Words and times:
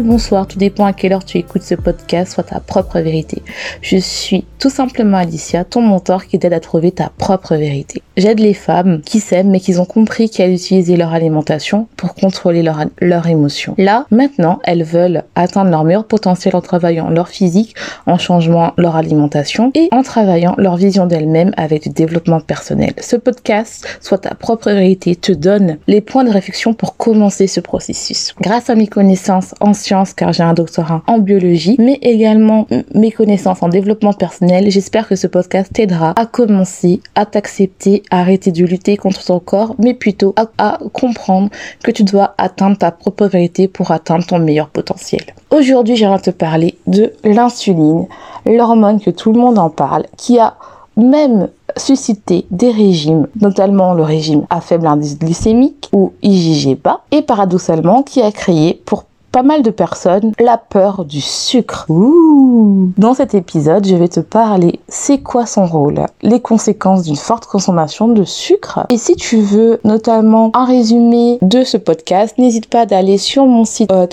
Bonsoir, 0.00 0.46
tout 0.46 0.58
dépend 0.58 0.86
à 0.86 0.94
quelle 0.94 1.12
heure 1.12 1.24
tu 1.24 1.36
écoutes 1.36 1.62
ce 1.62 1.74
podcast, 1.74 2.32
soit 2.32 2.44
ta 2.44 2.60
propre 2.60 3.00
vérité. 3.00 3.42
Je 3.82 3.98
suis 3.98 4.46
tout 4.58 4.70
simplement 4.70 5.18
Alicia, 5.18 5.64
ton 5.64 5.82
mentor 5.82 6.26
qui 6.26 6.38
t'aide 6.38 6.52
à 6.54 6.60
trouver 6.60 6.92
ta 6.92 7.10
propre 7.18 7.56
vérité. 7.56 8.02
J'aide 8.16 8.40
les 8.40 8.54
femmes 8.54 9.02
qui 9.02 9.20
s'aiment 9.20 9.50
mais 9.50 9.60
qui 9.60 9.76
ont 9.78 9.84
compris 9.84 10.30
qu'elles 10.30 10.52
utilisaient 10.52 10.96
leur 10.96 11.12
alimentation 11.12 11.88
pour 11.96 12.14
contrôler 12.14 12.62
leurs 12.62 12.84
leur 13.00 13.26
émotions. 13.26 13.74
Là, 13.76 14.06
maintenant, 14.10 14.60
elles 14.64 14.82
veulent 14.82 15.24
atteindre 15.34 15.70
leur 15.70 15.84
meilleur 15.84 16.04
potentiel 16.04 16.56
en 16.56 16.60
travaillant 16.60 17.10
leur 17.10 17.28
physique, 17.28 17.74
en 18.06 18.18
changeant 18.18 18.72
leur 18.76 18.96
alimentation 18.96 19.72
et 19.74 19.88
en 19.92 20.02
travaillant 20.02 20.54
leur 20.58 20.76
vision 20.76 21.06
d'elles-mêmes 21.06 21.52
avec 21.56 21.82
du 21.82 21.90
développement 21.90 22.40
personnel. 22.40 22.94
Ce 23.00 23.16
podcast, 23.16 23.86
soit 24.00 24.18
ta 24.18 24.34
propre 24.34 24.70
vérité, 24.70 25.16
te 25.16 25.32
donne 25.32 25.78
les 25.86 26.00
points 26.00 26.24
de 26.24 26.30
réflexion 26.30 26.72
pour 26.72 26.96
commencer 26.96 27.46
ce 27.46 27.60
processus. 27.60 28.34
Grâce 28.40 28.70
à 28.70 28.74
mes 28.74 28.86
connaissances 28.86 29.54
en 29.60 29.74
car 30.16 30.32
j'ai 30.32 30.42
un 30.42 30.54
doctorat 30.54 31.02
en 31.06 31.18
biologie, 31.18 31.76
mais 31.78 31.98
également 32.02 32.66
mes 32.94 33.10
connaissances 33.10 33.62
en 33.62 33.68
développement 33.68 34.12
personnel. 34.12 34.70
J'espère 34.70 35.08
que 35.08 35.16
ce 35.16 35.26
podcast 35.26 35.72
t'aidera 35.72 36.12
à 36.16 36.26
commencer 36.26 37.00
à 37.14 37.26
t'accepter, 37.26 38.02
à 38.10 38.20
arrêter 38.20 38.52
de 38.52 38.64
lutter 38.64 38.96
contre 38.96 39.24
ton 39.24 39.40
corps, 39.40 39.74
mais 39.78 39.94
plutôt 39.94 40.34
à, 40.36 40.78
comprendre 40.92 41.50
que 41.82 41.90
tu 41.90 42.04
dois 42.04 42.34
atteindre 42.38 42.78
ta 42.78 42.90
propre 42.90 43.26
vérité 43.26 43.68
pour 43.68 43.90
atteindre 43.90 44.24
ton 44.24 44.38
meilleur 44.38 44.68
potentiel. 44.68 45.22
Aujourd'hui, 45.50 45.96
j'aimerais 45.96 46.20
te 46.20 46.30
parler 46.30 46.78
de 46.86 47.12
l'insuline, 47.24 48.06
l'hormone 48.46 49.00
que 49.00 49.10
tout 49.10 49.32
le 49.32 49.40
monde 49.40 49.58
en 49.58 49.70
parle, 49.70 50.06
qui 50.16 50.38
a 50.38 50.54
même 50.96 51.48
suscité 51.76 52.46
des 52.50 52.70
régimes, 52.70 53.26
notamment 53.40 53.94
le 53.94 54.02
régime 54.02 54.44
à 54.50 54.60
faible 54.60 54.86
indice 54.86 55.18
glycémique 55.18 55.88
ou 55.92 56.12
IgG 56.22 56.78
et 57.10 57.22
paradoxalement 57.22 58.02
qui 58.02 58.20
a 58.20 58.30
créé 58.30 58.80
pour 58.84 59.04
pas 59.32 59.42
mal 59.42 59.62
de 59.62 59.70
personnes 59.70 60.32
la 60.38 60.58
peur 60.58 61.06
du 61.06 61.22
sucre. 61.22 61.86
Dans 61.88 63.14
cet 63.14 63.34
épisode, 63.34 63.86
je 63.86 63.96
vais 63.96 64.08
te 64.08 64.20
parler 64.20 64.80
c'est 64.88 65.18
quoi 65.18 65.46
son 65.46 65.64
rôle, 65.64 66.04
les 66.20 66.40
conséquences 66.40 67.04
d'une 67.04 67.16
forte 67.16 67.46
consommation 67.46 68.08
de 68.08 68.24
sucre. 68.24 68.80
Et 68.90 68.98
si 68.98 69.16
tu 69.16 69.38
veux 69.38 69.80
notamment 69.84 70.50
un 70.54 70.66
résumé 70.66 71.38
de 71.40 71.64
ce 71.64 71.78
podcast, 71.78 72.36
n'hésite 72.36 72.66
pas 72.66 72.84
d'aller 72.84 73.16
sur 73.16 73.46
mon 73.46 73.64
site 73.64 73.90
uh, 73.90 74.06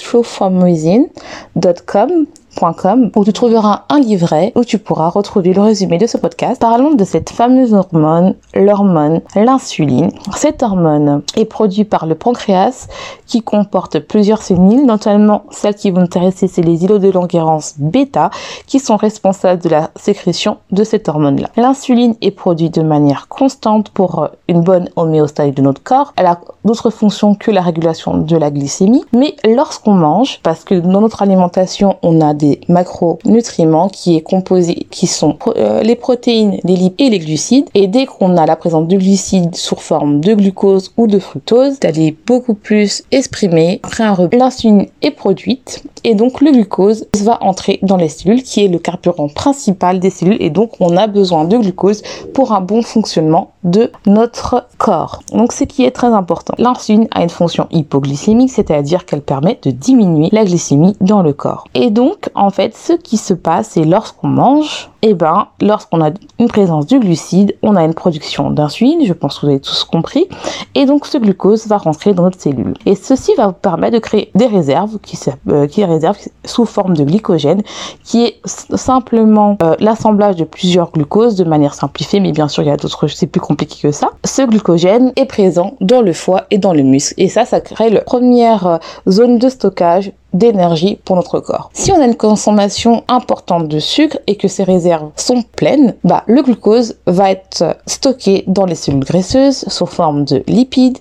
où 3.16 3.24
tu 3.24 3.34
trouveras 3.34 3.84
un 3.90 4.00
livret 4.00 4.52
où 4.56 4.64
tu 4.64 4.80
pourras 4.80 5.10
retrouver 5.10 5.54
le 5.54 5.62
résumé 5.62 5.98
de 5.98 6.08
ce 6.08 6.18
podcast. 6.18 6.60
Parlons 6.60 6.94
de 6.94 7.04
cette 7.04 7.30
fameuse 7.30 7.74
hormone, 7.74 8.36
l'hormone, 8.54 9.22
l'insuline. 9.36 10.12
Cette 10.36 10.62
hormone 10.62 11.22
est 11.38 11.46
produite 11.46 11.90
par 11.90 12.06
le 12.06 12.16
pancréas 12.16 12.88
qui 13.26 13.42
comporte 13.42 14.00
plusieurs 14.00 14.42
cellules, 14.42 14.86
notamment 14.86 15.44
celles 15.52 15.76
qui 15.76 15.92
vont 15.92 16.02
intéresser, 16.02 16.48
c'est 16.48 16.62
les 16.62 16.84
îlots 16.84 17.00
de 17.00 17.10
Langerhans 17.10 17.60
bêta 17.78 18.30
qui 18.66 18.80
sont 18.80 18.98
responsables 18.98 19.62
de 19.62 19.70
la 19.70 19.92
sécrétion 19.96 20.58
de 20.72 20.84
cette 20.84 21.08
hormone-là. 21.08 21.50
L'insuline 21.56 22.16
est 22.22 22.32
produite 22.32 22.76
de 22.76 22.82
manière 22.82 23.28
constante 23.28 23.90
pour 23.90 24.28
une 24.48 24.62
bonne 24.62 24.90
homéostase 24.96 25.54
de 25.54 25.62
notre 25.62 25.84
corps. 25.84 26.14
Elle 26.18 26.26
a 26.26 26.42
d'autres 26.66 26.90
fonctions 26.90 27.36
que 27.36 27.52
la 27.52 27.62
régulation 27.62 28.18
de 28.18 28.36
la 28.36 28.52
glycémie, 28.52 29.06
mais 29.14 29.36
lorsqu'on 29.46 29.94
mange, 29.94 30.40
parce 30.44 30.64
que 30.64 30.76
dans 30.76 31.02
notre 31.02 31.22
alimentation, 31.22 31.98
on 32.02 32.22
a 32.22 32.34
des 32.40 32.62
macronutriments 32.68 33.90
qui 33.90 34.16
est 34.16 34.22
composé, 34.22 34.88
qui 34.90 35.08
sont 35.08 35.38
euh, 35.58 35.84
les 35.84 35.96
protéines, 35.96 36.58
les 36.64 36.76
lipides 36.76 37.08
et 37.08 37.10
les 37.10 37.20
glucides. 37.20 37.70
Et 37.76 37.88
dès 37.88 38.06
qu'on 38.06 38.38
a 38.38 38.46
la 38.46 38.56
présence 38.56 38.88
de 38.88 38.98
glucides 38.98 39.56
sous 39.56 39.76
forme 39.76 40.22
de 40.22 40.34
glucose 40.34 40.92
ou 40.98 41.08
de 41.08 41.20
fructose, 41.20 41.78
elle 41.84 42.00
est 42.00 42.16
beaucoup 42.26 42.54
plus 42.54 43.04
exprimée 43.12 43.80
après 43.84 44.04
un 44.04 44.14
repas. 44.14 44.38
L'insuline 44.38 44.88
est 45.02 45.12
produite 45.12 45.84
et 46.04 46.16
donc 46.16 46.42
le 46.42 46.52
glucose 46.52 47.06
va 47.22 47.44
entrer 47.44 47.80
dans 47.84 47.98
les 47.98 48.10
cellules 48.10 48.44
qui 48.44 48.64
est 48.64 48.68
le 48.68 48.80
carburant 48.80 49.28
principal 49.28 50.00
des 50.00 50.10
cellules 50.10 50.38
et 50.40 50.50
donc 50.50 50.72
on 50.80 50.96
a 50.98 51.08
besoin 51.08 51.46
de 51.46 51.58
glucose 51.58 52.02
pour 52.34 52.54
un 52.54 52.62
bon 52.62 52.82
fonctionnement 52.82 53.52
de 53.64 53.92
notre 54.06 54.68
corps. 54.78 55.22
Donc 55.34 55.52
ce 55.52 55.66
qui 55.66 55.84
est 55.84 55.92
très 55.92 56.08
important. 56.08 56.54
L'insuline 56.58 57.08
a 57.12 57.24
une 57.24 57.30
fonction 57.30 57.68
hypoglycémique, 57.72 58.52
c'est-à-dire 58.52 59.06
qu'elle 59.06 59.22
permet 59.22 59.60
de 59.62 59.72
diminuer 59.72 60.30
la 60.32 60.46
glycémie 60.46 60.96
dans 61.02 61.22
le 61.22 61.34
corps. 61.34 61.66
Et 61.76 61.90
donc 61.90 62.29
en 62.36 62.50
fait 62.50 62.76
ce 62.76 62.94
qui 62.94 63.18
se 63.18 63.34
passe 63.34 63.70
c'est 63.70 63.86
lorsqu'on 63.86 64.28
mange, 64.28 64.90
et 65.02 65.12
eh 65.12 65.14
ben 65.14 65.48
lorsqu'on 65.62 66.02
a 66.02 66.10
une 66.40 66.50
présence 66.50 66.86
du 66.86 67.00
glucide, 67.00 67.56
on 67.64 67.78
a 67.78 67.86
une 67.86 67.94
production 67.94 68.52
d'insuline, 68.52 69.06
je 69.06 69.14
pense 69.14 69.40
que 69.40 69.46
vous 69.46 69.52
avez 69.52 69.62
tous 69.62 69.86
compris, 69.86 70.28
et 70.76 70.86
donc 70.86 71.06
ce 71.06 71.18
glucose 71.18 71.68
va 71.68 71.78
rentrer 71.78 72.14
dans 72.14 72.24
notre 72.24 72.40
cellule. 72.40 72.74
Et 72.86 72.96
ceci 72.96 73.34
va 73.36 73.48
vous 73.48 73.54
permettre 73.54 73.94
de 73.94 74.00
créer 74.00 74.30
des 74.36 74.48
réserves 74.48 75.00
qui, 75.00 75.18
euh, 75.50 75.68
qui 75.68 75.86
réserves 75.86 76.18
sous 76.44 76.66
forme 76.66 76.98
de 76.98 77.06
glycogène, 77.06 77.62
qui 78.04 78.26
est 78.26 78.42
simplement 78.46 79.58
euh, 79.64 79.76
l'assemblage 79.80 80.36
de 80.36 80.44
plusieurs 80.44 80.92
glucoses 80.92 81.36
de 81.36 81.46
manière 81.46 81.76
simplifiée, 81.76 82.20
mais 82.20 82.34
bien 82.34 82.50
sûr 82.50 82.64
il 82.64 82.68
y 82.68 82.72
a 82.72 82.76
d'autres, 82.78 83.08
c'est 83.08 83.28
plus 83.28 83.42
compliqué 83.42 83.78
que 83.82 83.94
ça. 83.94 84.10
Ce 84.26 84.42
glycogène 84.42 85.14
est 85.16 85.28
présent 85.28 85.76
dans 85.80 86.02
le 86.02 86.12
foie 86.12 86.44
et 86.52 86.58
dans 86.58 86.74
le 86.74 86.84
muscle, 86.84 87.14
et 87.18 87.30
ça, 87.30 87.46
ça 87.46 87.62
crée 87.62 87.90
la 87.90 88.02
première 88.02 88.68
euh, 88.68 88.78
zone 89.08 89.38
de 89.38 89.48
stockage 89.48 90.12
d'énergie 90.34 91.00
pour 91.06 91.16
notre 91.16 91.40
corps. 91.40 91.70
Si 91.74 91.92
on 91.92 92.02
a 92.02 92.06
une 92.06 92.16
consommation 92.16 93.04
importante 93.08 93.68
de 93.68 93.80
sucre 93.80 94.18
et 94.28 94.36
que 94.36 94.48
ces 94.48 94.64
réserves 94.64 95.10
sont 95.16 95.44
pleines, 95.56 95.96
bah, 96.04 96.24
le 96.28 96.42
glucose 96.42 96.96
va 97.08 97.32
être 97.32 97.78
stocké 97.86 98.44
dans 98.48 98.66
les 98.66 98.76
cellules 98.76 99.04
graisseuses 99.04 99.66
sous 99.68 99.86
forme 99.86 100.26
de 100.26 100.44
lipides 100.48 101.00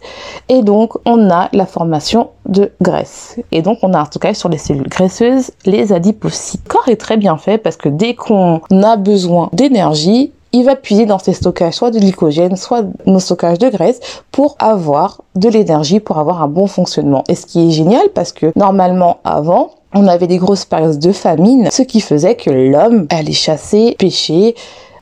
et 0.48 0.62
donc 0.62 0.94
on 1.04 1.30
a 1.30 1.48
la 1.52 1.66
formation 1.66 2.30
de 2.46 2.72
graisse. 2.80 3.36
Et 3.52 3.62
donc 3.62 3.78
on 3.82 3.92
a 3.94 4.00
un 4.00 4.04
stockage 4.04 4.36
sur 4.36 4.48
les 4.48 4.58
cellules 4.58 4.88
graisseuses, 4.88 5.50
les 5.64 5.92
adipocytes. 5.92 6.62
Le 6.64 6.68
corps 6.68 6.88
est 6.88 6.96
très 6.96 7.16
bien 7.16 7.36
fait 7.36 7.58
parce 7.58 7.76
que 7.76 7.88
dès 7.88 8.14
qu'on 8.14 8.60
a 8.70 8.96
besoin 8.96 9.50
d'énergie, 9.52 10.32
il 10.52 10.64
va 10.64 10.76
puiser 10.76 11.06
dans 11.06 11.18
ses 11.18 11.32
stockages 11.32 11.74
soit 11.74 11.90
de 11.90 11.98
glycogène, 11.98 12.56
soit 12.56 12.84
nos 13.06 13.20
stockages 13.20 13.58
de 13.58 13.68
graisse 13.68 14.00
pour 14.30 14.56
avoir 14.58 15.22
de 15.34 15.48
l'énergie, 15.48 16.00
pour 16.00 16.18
avoir 16.18 16.42
un 16.42 16.48
bon 16.48 16.66
fonctionnement. 16.66 17.24
Et 17.28 17.34
ce 17.34 17.46
qui 17.46 17.68
est 17.68 17.70
génial 17.70 18.08
parce 18.14 18.32
que 18.32 18.52
normalement 18.56 19.18
avant, 19.24 19.70
on 19.94 20.06
avait 20.06 20.26
des 20.26 20.38
grosses 20.38 20.64
périodes 20.64 20.98
de 20.98 21.12
famine, 21.12 21.70
ce 21.70 21.82
qui 21.82 22.00
faisait 22.00 22.34
que 22.34 22.50
l'homme 22.50 23.06
allait 23.10 23.32
chasser, 23.32 23.96
pêcher, 23.98 24.54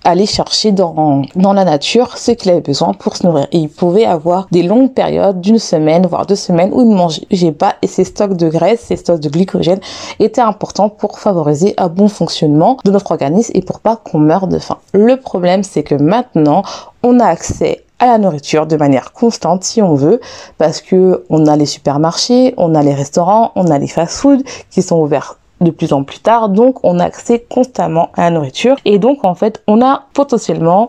aller 0.07 0.27
chercher 0.27 0.71
dans, 0.71 1.23
dans 1.35 1.53
la 1.53 1.65
nature 1.65 2.17
ce 2.17 2.31
qu'il 2.31 2.53
avait 2.53 2.61
besoin 2.61 2.93
pour 2.93 3.17
se 3.17 3.27
nourrir. 3.27 3.49
Et 3.51 3.59
il 3.59 3.69
pouvait 3.69 4.05
avoir 4.05 4.47
des 4.53 4.63
longues 4.63 4.93
périodes 4.93 5.41
d'une 5.41 5.59
semaine, 5.59 6.07
voire 6.07 6.27
deux 6.27 6.37
semaines, 6.37 6.71
où 6.73 6.81
il 6.83 6.89
ne 6.89 6.95
mangeait 6.95 7.53
pas 7.53 7.75
et 7.83 7.89
ses 7.89 8.05
stocks 8.05 8.37
de 8.37 8.49
graisse, 8.49 8.81
ses 8.81 8.97
stocks 8.97 9.19
de 9.19 9.29
glycogène 9.29 9.81
étaient 10.21 10.41
importants 10.41 10.89
pour 10.89 11.19
favoriser 11.19 11.75
un 11.77 11.89
bon 11.89 12.09
fonctionnement 12.09 12.77
de 12.85 12.93
notre 12.93 13.11
organisme 13.11 13.51
et 13.55 13.63
pour 13.63 13.81
pas 13.81 13.97
qu'on 13.97 14.21
meure 14.21 14.47
de 14.47 14.59
faim. 14.59 14.79
Le 14.93 15.17
problème, 15.17 15.65
c'est 15.65 15.83
que 15.83 15.97
maintenant, 15.97 16.63
on 17.03 17.19
a 17.19 17.27
accès 17.27 17.83
à 17.99 18.07
la 18.07 18.19
nourriture 18.19 18.67
de 18.67 18.77
manière 18.77 19.13
constante 19.13 19.65
si 19.65 19.83
on 19.83 19.95
veut 19.95 20.21
parce 20.59 20.81
que 20.81 21.25
on 21.31 21.47
a 21.47 21.57
les 21.57 21.67
supermarchés, 21.67 22.55
on 22.59 22.75
a 22.75 22.83
les 22.83 22.95
restaurants, 22.95 23.53
on 23.57 23.71
a 23.71 23.79
les 23.79 23.89
fast-foods 23.89 24.43
qui 24.71 24.83
sont 24.83 25.01
ouverts 25.01 25.37
de 25.61 25.71
plus 25.71 25.93
en 25.93 26.05
plus 26.05 26.19
tard, 26.19 26.49
donc 26.49 26.85
on 26.85 26.99
a 26.99 27.05
accès 27.05 27.45
constamment 27.49 28.11
à 28.15 28.23
la 28.23 28.31
nourriture 28.31 28.77
et 28.85 28.99
donc 28.99 29.25
en 29.25 29.35
fait 29.35 29.63
on 29.67 29.83
a 29.83 30.05
potentiellement 30.13 30.89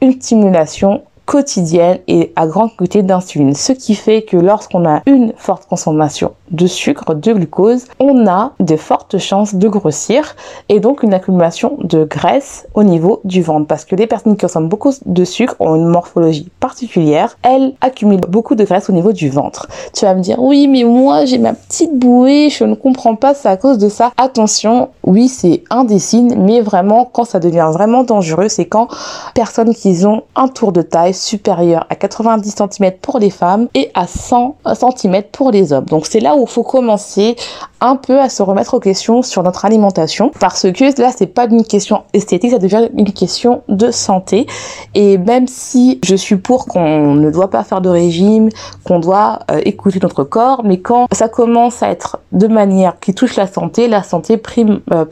une 0.00 0.20
stimulation 0.20 1.02
quotidienne 1.24 1.98
et 2.08 2.32
à 2.36 2.46
grande 2.46 2.74
quantité 2.74 3.02
d'insuline. 3.02 3.54
Ce 3.54 3.72
qui 3.72 3.94
fait 3.94 4.22
que 4.22 4.38
lorsqu'on 4.38 4.88
a 4.88 5.02
une 5.04 5.34
forte 5.36 5.68
consommation 5.68 6.32
de 6.50 6.66
sucre, 6.66 7.14
de 7.14 7.32
glucose, 7.32 7.84
on 7.98 8.26
a 8.26 8.52
de 8.60 8.76
fortes 8.76 9.18
chances 9.18 9.54
de 9.54 9.68
grossir 9.68 10.36
et 10.68 10.80
donc 10.80 11.02
une 11.02 11.14
accumulation 11.14 11.76
de 11.82 12.04
graisse 12.04 12.66
au 12.74 12.82
niveau 12.82 13.20
du 13.24 13.42
ventre. 13.42 13.66
Parce 13.66 13.84
que 13.84 13.96
les 13.96 14.06
personnes 14.06 14.36
qui 14.36 14.42
consomment 14.42 14.68
beaucoup 14.68 14.92
de 15.04 15.24
sucre 15.24 15.54
ont 15.60 15.74
une 15.74 15.86
morphologie 15.86 16.48
particulière. 16.60 17.36
Elles 17.42 17.74
accumulent 17.80 18.20
beaucoup 18.20 18.54
de 18.54 18.64
graisse 18.64 18.88
au 18.88 18.92
niveau 18.92 19.12
du 19.12 19.28
ventre. 19.28 19.68
Tu 19.92 20.04
vas 20.04 20.14
me 20.14 20.20
dire, 20.20 20.38
oui, 20.38 20.68
mais 20.68 20.84
moi 20.84 21.24
j'ai 21.24 21.38
ma 21.38 21.54
petite 21.54 21.96
bouée, 21.98 22.50
je 22.50 22.64
ne 22.64 22.74
comprends 22.74 23.16
pas, 23.16 23.34
c'est 23.34 23.48
à 23.48 23.56
cause 23.56 23.78
de 23.78 23.88
ça. 23.88 24.12
Attention, 24.16 24.90
oui, 25.04 25.28
c'est 25.28 25.64
un 25.70 25.84
des 25.84 25.98
signes, 25.98 26.34
mais 26.36 26.60
vraiment, 26.60 27.04
quand 27.04 27.24
ça 27.24 27.38
devient 27.38 27.70
vraiment 27.72 28.04
dangereux, 28.04 28.48
c'est 28.48 28.66
quand 28.66 28.88
personnes 29.34 29.74
qui 29.74 30.04
ont 30.04 30.22
un 30.36 30.48
tour 30.48 30.72
de 30.72 30.82
taille 30.82 31.14
supérieur 31.14 31.86
à 31.90 31.94
90 31.94 32.54
cm 32.56 32.92
pour 33.00 33.18
les 33.18 33.30
femmes 33.30 33.68
et 33.74 33.90
à 33.94 34.06
100 34.06 34.56
cm 34.74 35.22
pour 35.32 35.50
les 35.50 35.72
hommes. 35.72 35.86
Donc 35.86 36.06
c'est 36.06 36.20
là 36.20 36.36
où 36.36 36.37
il 36.42 36.48
faut 36.48 36.62
commencer 36.62 37.36
un 37.80 37.96
peu 37.96 38.20
à 38.20 38.28
se 38.28 38.42
remettre 38.42 38.74
aux 38.74 38.80
questions 38.80 39.22
sur 39.22 39.42
notre 39.42 39.64
alimentation. 39.64 40.30
Parce 40.40 40.70
que 40.72 41.00
là 41.00 41.10
c'est 41.16 41.26
pas 41.26 41.46
une 41.46 41.64
question 41.64 42.02
esthétique, 42.12 42.50
ça 42.50 42.58
devient 42.58 42.88
une 42.96 43.12
question 43.12 43.62
de 43.68 43.90
santé. 43.90 44.46
Et 44.94 45.18
même 45.18 45.46
si 45.46 46.00
je 46.04 46.16
suis 46.16 46.36
pour 46.36 46.66
qu'on 46.66 47.14
ne 47.14 47.30
doit 47.30 47.50
pas 47.50 47.64
faire 47.64 47.80
de 47.80 47.88
régime, 47.88 48.48
qu'on 48.84 48.98
doit 48.98 49.40
euh, 49.50 49.60
écouter 49.64 49.98
notre 50.02 50.24
corps, 50.24 50.62
mais 50.64 50.80
quand 50.80 51.06
ça 51.12 51.28
commence 51.28 51.82
à 51.82 51.90
être 51.90 52.18
de 52.32 52.46
manière 52.46 52.98
qui 53.00 53.14
touche 53.14 53.36
la 53.36 53.46
santé, 53.46 53.88
la 53.88 54.02
santé 54.02 54.36
prime, 54.36 54.80
euh, 54.92 55.04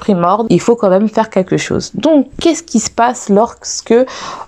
il 0.51 0.61
faut 0.61 0.77
quand 0.77 0.91
même 0.91 1.09
faire 1.09 1.31
quelque 1.31 1.57
chose. 1.57 1.93
Donc 1.95 2.27
qu'est-ce 2.41 2.63
qui 2.63 2.81
se 2.81 2.91
passe 2.91 3.29
lorsque 3.29 3.95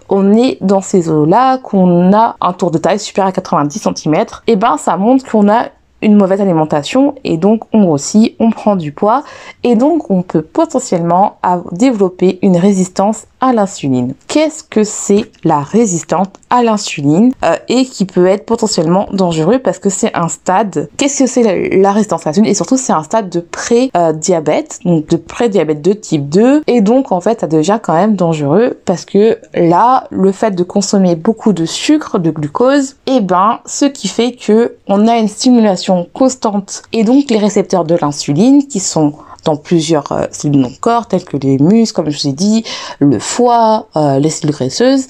on 0.09 0.35
est 0.35 0.59
dans 0.61 0.81
ces 0.81 1.11
eaux-là, 1.11 1.59
qu'on 1.59 2.13
a 2.13 2.37
un 2.41 2.53
tour 2.53 2.71
de 2.71 2.79
taille 2.79 2.99
supérieur 2.99 3.29
à 3.29 3.33
90 3.33 3.79
cm, 3.95 4.25
et 4.47 4.57
ben 4.57 4.77
ça 4.77 4.97
montre 4.97 5.29
qu'on 5.31 5.49
a 5.49 5.67
une 6.03 6.17
mauvaise 6.17 6.41
alimentation 6.41 7.15
et 7.25 7.37
donc 7.37 7.62
on 7.73 7.83
grossit, 7.85 8.35
on 8.39 8.50
prend 8.50 8.77
du 8.77 8.93
poids 8.93 9.25
et 9.65 9.75
donc 9.75 10.11
on 10.11 10.23
peut 10.23 10.43
potentiellement 10.43 11.39
développer 11.73 12.39
une 12.43 12.56
résistance 12.56 13.27
à 13.41 13.53
l'insuline. 13.53 14.15
Qu'est-ce 14.27 14.65
que 14.65 14.83
c'est 14.85 15.31
la 15.45 15.61
résistance 15.61 16.27
à 16.50 16.62
l'insuline 16.62 17.33
euh, 17.45 17.56
et 17.69 17.85
qui 17.85 18.05
peut 18.05 18.27
être 18.27 18.47
potentiellement 18.47 19.06
dangereux 19.12 19.59
parce 19.59 19.79
que 19.79 19.91
c'est 19.91 20.15
un 20.15 20.29
stade? 20.29 20.89
Qu'est-ce 20.97 21.21
que 21.21 21.27
c'est 21.27 21.77
la, 21.77 21.93
résistance 21.93 22.27
à 22.27 22.31
l'insuline? 22.31 22.50
Et 22.50 22.55
surtout 22.55 22.77
c'est 22.77 22.93
un 22.93 23.03
stade 23.03 23.31
de 23.31 23.41
pré-diabète, 23.41 24.81
donc 24.85 25.06
de 25.09 25.17
pré-diabète 25.17 25.83
de 25.83 25.93
type 25.93 26.29
2 26.29 26.62
et 26.67 26.81
donc 26.81 27.12
en 27.12 27.21
fait 27.21 27.41
ça 27.41 27.47
devient 27.47 27.79
quand 27.83 27.95
même 27.95 28.17
dangereux 28.17 28.79
parce 28.85 29.05
que 29.05 29.39
là 29.55 30.06
le 30.11 30.33
fait 30.33 30.50
de 30.53 30.65
consommer 30.65 31.15
beaucoup 31.15 31.53
de 31.53 31.65
sucre, 31.65 32.19
de 32.19 32.31
glucose, 32.31 32.97
et 33.06 33.17
eh 33.17 33.21
ben 33.21 33.61
ce 33.67 33.85
qui 33.85 34.09
fait 34.09 34.33
que 34.33 34.77
on 34.89 35.06
a 35.06 35.17
une 35.17 35.29
stimulation 35.29 35.88
constante 36.12 36.82
et 36.93 37.05
donc 37.05 37.31
les 37.31 37.38
récepteurs 37.38 37.85
de 37.85 37.96
l'insuline 38.00 38.67
qui 38.67 38.81
sont 38.81 39.14
dans 39.44 39.56
plusieurs 39.56 40.12
euh, 40.12 40.25
cellules 40.31 40.62
de 40.62 40.79
corps, 40.81 41.06
telles 41.06 41.25
que 41.25 41.37
les 41.37 41.58
muscles, 41.58 41.94
comme 41.94 42.11
je 42.11 42.20
vous 42.20 42.29
ai 42.29 42.32
dit, 42.32 42.64
le 42.99 43.19
foie, 43.19 43.88
euh, 43.96 44.19
les 44.19 44.31
cellules 44.31 44.55
graisseuses, 44.55 45.05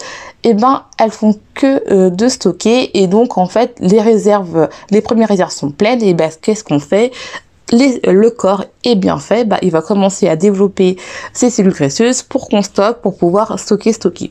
et 0.45 0.51
eh 0.51 0.55
ben 0.55 0.83
elles 0.99 1.11
font 1.11 1.35
que 1.55 1.93
euh, 1.93 2.11
de 2.11 2.29
stocker 2.29 2.97
et 2.97 3.09
donc 3.09 3.39
en 3.39 3.47
fait 3.47 3.75
les 3.81 4.01
réserves, 4.01 4.69
les 4.91 5.01
premières 5.01 5.29
réserves 5.29 5.51
sont 5.51 5.73
pleines 5.73 6.03
et 6.03 6.15
ben 6.15 6.31
qu'est-ce 6.41 6.63
qu'on 6.63 6.79
fait? 6.79 7.11
Le 7.73 8.29
corps 8.29 8.65
est 8.85 8.95
bien 8.95 9.19
fait, 9.19 9.45
bah, 9.45 9.59
il 9.61 9.71
va 9.71 9.83
commencer 9.83 10.27
à 10.27 10.37
développer 10.37 10.97
ses 11.35 11.51
cellules 11.51 11.75
graisseuses 11.75 12.23
pour 12.23 12.49
qu'on 12.49 12.63
stocke, 12.63 13.03
pour 13.03 13.19
pouvoir 13.19 13.59
stocker, 13.59 13.93
stocker. 13.93 14.31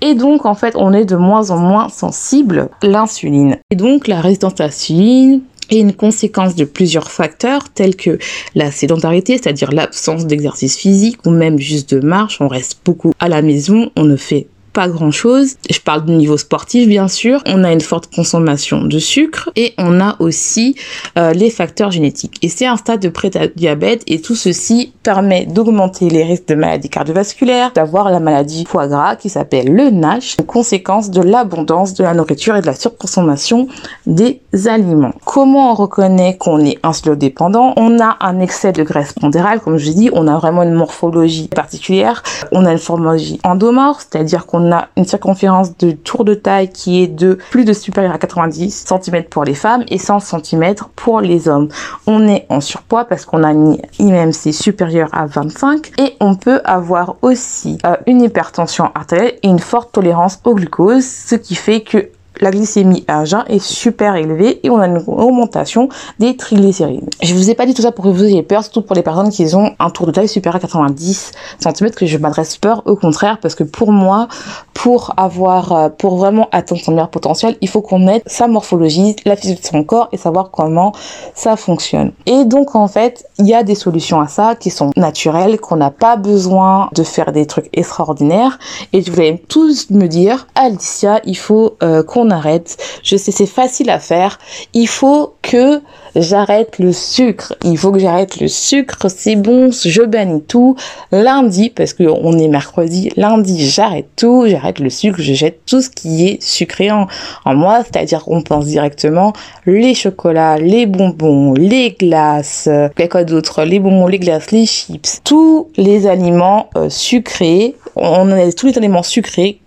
Et 0.00 0.14
donc, 0.14 0.46
en 0.46 0.54
fait, 0.54 0.74
on 0.76 0.92
est 0.92 1.04
de 1.04 1.16
moins 1.16 1.50
en 1.50 1.56
moins 1.56 1.88
sensible 1.88 2.68
l'insuline. 2.82 3.58
Et 3.70 3.76
donc, 3.76 4.08
la 4.08 4.20
résistance 4.20 4.60
à 4.60 4.64
l'insuline, 4.64 5.42
est 5.70 5.78
une 5.78 5.92
conséquence 5.92 6.54
de 6.54 6.64
plusieurs 6.64 7.10
facteurs 7.10 7.68
tels 7.70 7.96
que 7.96 8.18
la 8.54 8.70
sédentarité, 8.70 9.38
c'est-à-dire 9.38 9.72
l'absence 9.72 10.26
d'exercice 10.26 10.76
physique 10.76 11.18
ou 11.26 11.30
même 11.30 11.58
juste 11.58 11.94
de 11.94 12.00
marche, 12.00 12.40
on 12.40 12.48
reste 12.48 12.80
beaucoup 12.84 13.12
à 13.18 13.28
la 13.28 13.42
maison, 13.42 13.90
on 13.96 14.04
ne 14.04 14.16
fait 14.16 14.46
pas 14.74 14.88
grand 14.88 15.12
chose. 15.12 15.54
Je 15.70 15.78
parle 15.78 16.04
du 16.04 16.12
niveau 16.12 16.36
sportif 16.36 16.86
bien 16.86 17.08
sûr. 17.08 17.40
On 17.46 17.64
a 17.64 17.72
une 17.72 17.80
forte 17.80 18.14
consommation 18.14 18.82
de 18.82 18.98
sucre 18.98 19.48
et 19.56 19.72
on 19.78 20.00
a 20.00 20.16
aussi 20.18 20.74
euh, 21.16 21.32
les 21.32 21.48
facteurs 21.48 21.92
génétiques. 21.92 22.36
Et 22.42 22.48
c'est 22.48 22.66
un 22.66 22.76
stade 22.76 23.00
de 23.00 23.08
pré-diabète 23.08 24.02
et 24.06 24.20
tout 24.20 24.34
ceci 24.34 24.92
permet 25.02 25.46
d'augmenter 25.46 26.10
les 26.10 26.24
risques 26.24 26.48
de 26.48 26.56
maladies 26.56 26.90
cardiovasculaires, 26.90 27.72
d'avoir 27.72 28.10
la 28.10 28.20
maladie 28.20 28.64
foie 28.66 28.88
gras 28.88 29.16
qui 29.16 29.28
s'appelle 29.28 29.72
le 29.72 29.90
NASH, 29.90 30.36
conséquence 30.46 31.10
de 31.10 31.22
l'abondance 31.22 31.94
de 31.94 32.02
la 32.02 32.12
nourriture 32.12 32.56
et 32.56 32.60
de 32.60 32.66
la 32.66 32.74
surconsommation 32.74 33.68
des 34.06 34.40
aliments. 34.66 35.14
Comment 35.24 35.70
on 35.70 35.74
reconnaît 35.74 36.36
qu'on 36.36 36.58
est 36.60 36.78
insulodépendant? 36.82 37.74
On 37.76 38.00
a 38.00 38.16
un 38.20 38.40
excès 38.40 38.72
de 38.72 38.82
graisse 38.82 39.12
pondérale, 39.12 39.60
comme 39.60 39.78
je 39.78 39.90
dis, 39.90 40.10
on 40.12 40.26
a 40.26 40.36
vraiment 40.36 40.64
une 40.64 40.74
morphologie 40.74 41.48
particulière. 41.48 42.22
On 42.50 42.64
a 42.66 42.72
une 42.72 42.78
morphologie 42.78 43.40
endomorphe, 43.44 44.06
c'est-à-dire 44.10 44.46
qu'on 44.46 44.63
on 44.64 44.72
a 44.72 44.88
une 44.96 45.04
circonférence 45.04 45.76
de 45.76 45.90
tour 45.90 46.24
de 46.24 46.34
taille 46.34 46.70
qui 46.70 47.02
est 47.02 47.06
de 47.06 47.38
plus 47.50 47.64
de 47.64 47.72
supérieur 47.72 48.14
à 48.14 48.18
90 48.18 48.86
cm 48.86 49.24
pour 49.24 49.44
les 49.44 49.54
femmes 49.54 49.84
et 49.88 49.98
100 49.98 50.20
cm 50.20 50.74
pour 50.96 51.20
les 51.20 51.48
hommes. 51.48 51.68
On 52.06 52.26
est 52.26 52.46
en 52.48 52.60
surpoids 52.60 53.04
parce 53.04 53.26
qu'on 53.26 53.44
a 53.44 53.52
une 53.52 53.78
IMC 53.98 54.52
supérieure 54.52 55.10
à 55.12 55.26
25 55.26 55.92
et 55.98 56.16
on 56.20 56.34
peut 56.34 56.60
avoir 56.64 57.16
aussi 57.22 57.78
euh, 57.84 57.96
une 58.06 58.22
hypertension 58.22 58.90
artérielle 58.94 59.34
et 59.42 59.48
une 59.48 59.58
forte 59.58 59.92
tolérance 59.92 60.40
au 60.44 60.54
glucose, 60.54 61.04
ce 61.04 61.34
qui 61.34 61.54
fait 61.54 61.82
que 61.82 62.08
la 62.40 62.50
glycémie 62.50 63.04
à 63.08 63.24
jeun 63.24 63.44
est 63.48 63.58
super 63.58 64.16
élevée 64.16 64.60
et 64.62 64.70
on 64.70 64.78
a 64.78 64.86
une 64.86 65.02
augmentation 65.06 65.88
des 66.18 66.36
triglycérides. 66.36 67.08
Je 67.22 67.34
vous 67.34 67.50
ai 67.50 67.54
pas 67.54 67.66
dit 67.66 67.74
tout 67.74 67.82
ça 67.82 67.92
pour 67.92 68.04
que 68.04 68.10
vous 68.10 68.24
ayez 68.24 68.42
peur, 68.42 68.62
surtout 68.62 68.82
pour 68.82 68.96
les 68.96 69.02
personnes 69.02 69.30
qui 69.30 69.54
ont 69.54 69.74
un 69.78 69.90
tour 69.90 70.06
de 70.06 70.12
taille 70.12 70.28
supérieur 70.28 70.56
à 70.56 70.60
90 70.60 71.32
cm 71.60 71.90
que 71.90 72.06
je 72.06 72.18
m'adresse 72.18 72.56
peur, 72.56 72.82
au 72.86 72.96
contraire, 72.96 73.38
parce 73.40 73.54
que 73.54 73.64
pour 73.64 73.92
moi, 73.92 74.28
pour 74.72 75.14
avoir, 75.16 75.72
euh, 75.72 75.88
pour 75.88 76.16
vraiment 76.16 76.48
atteindre 76.52 76.80
son 76.80 76.92
meilleur 76.92 77.10
potentiel, 77.10 77.56
il 77.60 77.68
faut 77.68 77.82
qu'on 77.82 78.06
ait 78.08 78.22
sa 78.26 78.48
morphologie, 78.48 79.16
la 79.24 79.36
physique 79.36 79.62
de 79.62 79.66
son 79.66 79.84
corps 79.84 80.08
et 80.12 80.16
savoir 80.16 80.50
comment 80.50 80.92
ça 81.34 81.56
fonctionne. 81.56 82.12
Et 82.26 82.44
donc 82.44 82.74
en 82.74 82.88
fait, 82.88 83.26
il 83.38 83.46
y 83.46 83.54
a 83.54 83.62
des 83.62 83.74
solutions 83.74 84.20
à 84.20 84.28
ça 84.28 84.54
qui 84.54 84.70
sont 84.70 84.90
naturelles, 84.96 85.60
qu'on 85.60 85.76
n'a 85.76 85.90
pas 85.90 86.16
besoin 86.16 86.88
de 86.92 87.02
faire 87.02 87.32
des 87.32 87.46
trucs 87.46 87.68
extraordinaires. 87.72 88.58
Et 88.92 89.00
vous 89.00 89.18
allez 89.18 89.42
tous 89.48 89.90
me 89.90 90.06
dire, 90.06 90.46
Alicia, 90.54 91.20
il 91.24 91.36
faut 91.36 91.76
euh, 91.82 92.02
qu'on 92.02 92.23
arrête. 92.30 92.76
Je 93.02 93.16
sais, 93.16 93.32
c'est 93.32 93.46
facile 93.46 93.90
à 93.90 93.98
faire. 93.98 94.38
Il 94.72 94.88
faut 94.88 95.34
que 95.42 95.80
j'arrête 96.16 96.78
le 96.78 96.92
sucre. 96.92 97.54
Il 97.64 97.76
faut 97.76 97.92
que 97.92 97.98
j'arrête 97.98 98.40
le 98.40 98.48
sucre. 98.48 99.08
C'est 99.08 99.36
bon, 99.36 99.70
je 99.72 100.02
bannis 100.02 100.42
tout. 100.42 100.76
Lundi, 101.12 101.70
parce 101.70 101.92
que 101.92 102.04
on 102.04 102.38
est 102.38 102.48
mercredi, 102.48 103.10
lundi, 103.16 103.68
j'arrête 103.68 104.08
tout. 104.16 104.44
J'arrête 104.46 104.78
le 104.78 104.90
sucre. 104.90 105.20
Je 105.20 105.34
jette 105.34 105.60
tout 105.66 105.80
ce 105.80 105.90
qui 105.90 106.26
est 106.26 106.42
sucré 106.42 106.90
en, 106.90 107.06
moi. 107.46 107.82
C'est-à-dire 107.84 108.24
qu'on 108.24 108.42
pense 108.42 108.66
directement 108.66 109.32
les 109.66 109.94
chocolats, 109.94 110.58
les 110.58 110.86
bonbons, 110.86 111.54
les 111.54 111.92
glaces, 111.92 112.68
quoi 113.10 113.24
d'autre, 113.24 113.64
les 113.64 113.80
bonbons, 113.80 114.06
les 114.06 114.18
glaces, 114.18 114.50
les 114.50 114.66
chips, 114.66 115.20
tous 115.24 115.68
les 115.76 116.06
aliments 116.06 116.68
euh, 116.76 116.88
sucrés. 116.88 117.74
On 117.96 118.30
a 118.32 118.52
tous 118.52 118.66
les 118.66 118.78
aliments 118.78 119.02
sucrés 119.02 119.60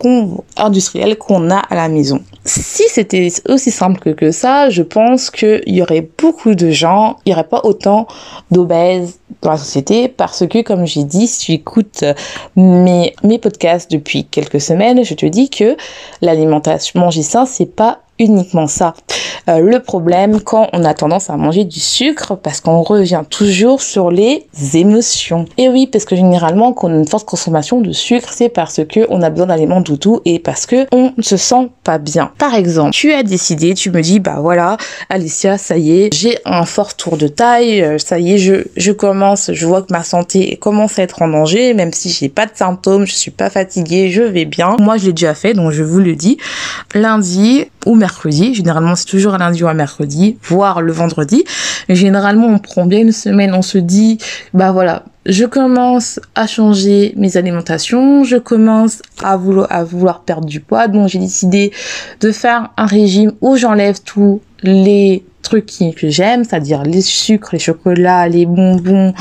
industriels 0.57 1.17
qu'on 1.17 1.49
a 1.49 1.57
à 1.57 1.75
la 1.75 1.87
maison. 1.87 2.21
Si 2.45 2.83
c'était 2.89 3.29
aussi 3.49 3.71
simple 3.71 4.15
que, 4.15 4.31
ça, 4.31 4.69
je 4.69 4.83
pense 4.83 5.29
qu'il 5.29 5.63
y 5.67 5.81
aurait 5.81 6.07
beaucoup 6.17 6.55
de 6.55 6.69
gens, 6.69 7.17
il 7.25 7.29
n'y 7.29 7.33
aurait 7.33 7.47
pas 7.47 7.61
autant 7.63 8.07
d'obèses 8.51 9.19
dans 9.41 9.51
la 9.51 9.57
société 9.57 10.07
parce 10.07 10.47
que, 10.47 10.61
comme 10.61 10.85
j'ai 10.85 11.03
dit, 11.03 11.27
si 11.27 11.39
tu 11.39 11.63
mes 12.55 13.39
podcasts 13.41 13.91
depuis 13.91 14.25
quelques 14.25 14.61
semaines, 14.61 15.03
je 15.03 15.13
te 15.13 15.25
dis 15.25 15.49
que 15.49 15.75
l'alimentation 16.21 16.99
manger 16.99 17.23
sain, 17.23 17.45
c'est 17.45 17.65
pas 17.75 17.99
uniquement 18.19 18.67
ça. 18.67 18.93
Euh, 19.49 19.59
le 19.59 19.79
problème 19.79 20.41
quand 20.41 20.67
on 20.73 20.83
a 20.83 20.93
tendance 20.93 21.29
à 21.29 21.37
manger 21.37 21.63
du 21.63 21.79
sucre 21.79 22.35
parce 22.35 22.59
qu'on 22.59 22.81
revient 22.81 23.23
toujours 23.29 23.81
sur 23.81 24.11
les 24.11 24.45
émotions. 24.73 25.45
Et 25.57 25.69
oui, 25.69 25.87
parce 25.87 26.05
que 26.05 26.15
généralement 26.15 26.73
quand 26.73 26.89
on 26.89 26.93
a 26.93 26.97
une 26.97 27.07
forte 27.07 27.27
consommation 27.27 27.79
de 27.79 27.91
sucre, 27.93 28.29
c'est 28.31 28.49
parce 28.49 28.81
que 28.89 29.05
on 29.09 29.21
a 29.21 29.29
besoin 29.29 29.47
d'aliments 29.47 29.81
doudous 29.81 30.21
et 30.25 30.39
parce 30.39 30.65
que 30.65 30.87
on 30.91 31.13
ne 31.15 31.23
se 31.23 31.37
sent 31.37 31.69
pas 31.83 31.97
bien. 31.97 32.31
Par 32.37 32.55
exemple, 32.55 32.91
tu 32.91 33.13
as 33.13 33.23
décidé, 33.23 33.73
tu 33.73 33.89
me 33.91 34.01
dis 34.01 34.19
bah 34.19 34.39
voilà, 34.41 34.77
Alicia, 35.09 35.57
ça 35.57 35.77
y 35.77 35.91
est, 35.91 36.13
j'ai 36.13 36.37
un 36.45 36.65
fort 36.65 36.95
tour 36.95 37.17
de 37.17 37.27
taille, 37.27 37.81
euh, 37.81 37.97
ça 37.97 38.19
y 38.19 38.33
est, 38.33 38.37
je 38.37 38.67
je 38.75 38.91
commence, 38.91 39.51
je 39.53 39.65
vois 39.65 39.81
que 39.81 39.91
ma 39.91 40.03
santé 40.03 40.57
commence 40.57 40.99
à 40.99 41.03
être 41.03 41.21
en 41.21 41.27
danger, 41.27 41.73
même 41.73 41.93
si 41.93 42.09
j'ai 42.09 42.29
pas 42.29 42.45
de 42.45 42.51
symptômes, 42.53 43.05
je 43.05 43.13
suis 43.13 43.31
pas 43.31 43.49
fatiguée, 43.49 44.09
je 44.09 44.21
vais 44.21 44.45
bien. 44.45 44.75
Moi, 44.79 44.97
je 44.97 45.07
l'ai 45.07 45.13
déjà 45.13 45.33
fait, 45.33 45.53
donc 45.53 45.71
je 45.71 45.83
vous 45.83 45.99
le 45.99 46.15
dis. 46.15 46.37
Lundi 46.93 47.65
ou 47.85 47.95
mercredi, 47.95 48.06
généralement 48.53 48.95
c'est 48.95 49.05
toujours 49.05 49.33
un 49.33 49.39
lundi 49.39 49.63
ou 49.63 49.67
un 49.67 49.73
mercredi, 49.73 50.37
voire 50.43 50.81
le 50.81 50.91
vendredi. 50.91 51.43
généralement, 51.89 52.47
on 52.47 52.59
prend 52.59 52.85
bien 52.85 52.99
une 52.99 53.11
semaine, 53.11 53.53
on 53.53 53.61
se 53.61 53.77
dit, 53.77 54.17
bah 54.53 54.71
voilà, 54.71 55.03
je 55.25 55.45
commence 55.45 56.19
à 56.35 56.47
changer 56.47 57.13
mes 57.17 57.37
alimentations, 57.37 58.23
je 58.23 58.37
commence 58.37 59.01
à 59.23 59.37
vouloir, 59.37 59.67
à 59.71 59.83
vouloir 59.83 60.21
perdre 60.21 60.47
du 60.47 60.59
poids, 60.59 60.87
donc 60.87 61.09
j'ai 61.09 61.19
décidé 61.19 61.71
de 62.21 62.31
faire 62.31 62.69
un 62.77 62.85
régime 62.85 63.33
où 63.41 63.57
j'enlève 63.57 64.01
tous 64.03 64.41
les 64.63 65.23
trucs 65.41 65.65
que 65.95 66.09
j'aime, 66.09 66.43
c'est-à-dire 66.43 66.83
les 66.83 67.01
sucres, 67.01 67.49
les 67.53 67.59
chocolats, 67.59 68.27
les 68.27 68.45
bonbons, 68.45 69.13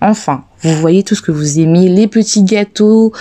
enfin, 0.00 0.44
vous 0.62 0.74
voyez 0.74 1.02
tout 1.02 1.14
ce 1.14 1.22
que 1.22 1.32
vous 1.32 1.58
aimez, 1.58 1.88
les 1.88 2.06
petits 2.06 2.42
gâteaux, 2.42 3.12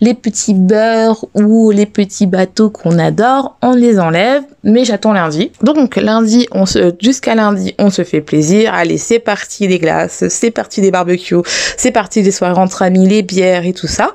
les 0.00 0.14
petits 0.14 0.54
beurres 0.54 1.24
ou 1.34 1.70
les 1.70 1.86
petits 1.86 2.26
bateaux 2.26 2.70
qu'on 2.70 2.98
adore, 2.98 3.56
on 3.62 3.74
les 3.74 3.98
enlève, 3.98 4.42
mais 4.64 4.84
j'attends 4.84 5.12
lundi. 5.12 5.50
Donc 5.62 5.96
lundi, 5.96 6.46
on 6.52 6.66
se, 6.66 6.94
jusqu'à 7.00 7.34
lundi, 7.34 7.74
on 7.78 7.90
se 7.90 8.04
fait 8.04 8.20
plaisir. 8.20 8.72
Allez, 8.74 8.98
c'est 8.98 9.18
parti 9.18 9.68
des 9.68 9.78
glaces, 9.78 10.24
c'est 10.28 10.50
parti 10.50 10.80
des 10.80 10.90
barbecues, 10.90 11.36
c'est 11.76 11.92
parti 11.92 12.22
des 12.22 12.30
soirées 12.30 12.58
entre 12.58 12.82
amis, 12.82 13.06
les 13.06 13.22
bières 13.22 13.66
et 13.66 13.72
tout 13.72 13.88
ça. 13.88 14.14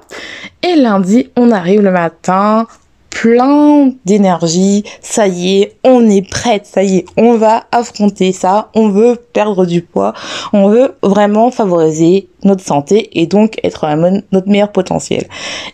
Et 0.63 0.75
lundi, 0.75 1.29
on 1.35 1.51
arrive 1.51 1.81
le 1.81 1.91
matin, 1.91 2.67
plein 3.11 3.91
d'énergie. 4.05 4.83
Ça 5.01 5.27
y 5.27 5.61
est, 5.61 5.75
on 5.83 6.09
est 6.09 6.27
prête. 6.27 6.65
Ça 6.65 6.81
y 6.81 6.97
est, 6.97 7.05
on 7.17 7.35
va 7.35 7.65
affronter 7.71 8.31
ça. 8.31 8.69
On 8.73 8.89
veut 8.89 9.17
perdre 9.33 9.67
du 9.67 9.83
poids. 9.83 10.13
On 10.53 10.69
veut 10.69 10.95
vraiment 11.03 11.51
favoriser 11.51 12.29
notre 12.43 12.63
santé 12.63 13.10
et 13.19 13.27
donc 13.27 13.60
être 13.63 13.88
notre 14.31 14.50
meilleur 14.50 14.71
potentiel. 14.71 15.27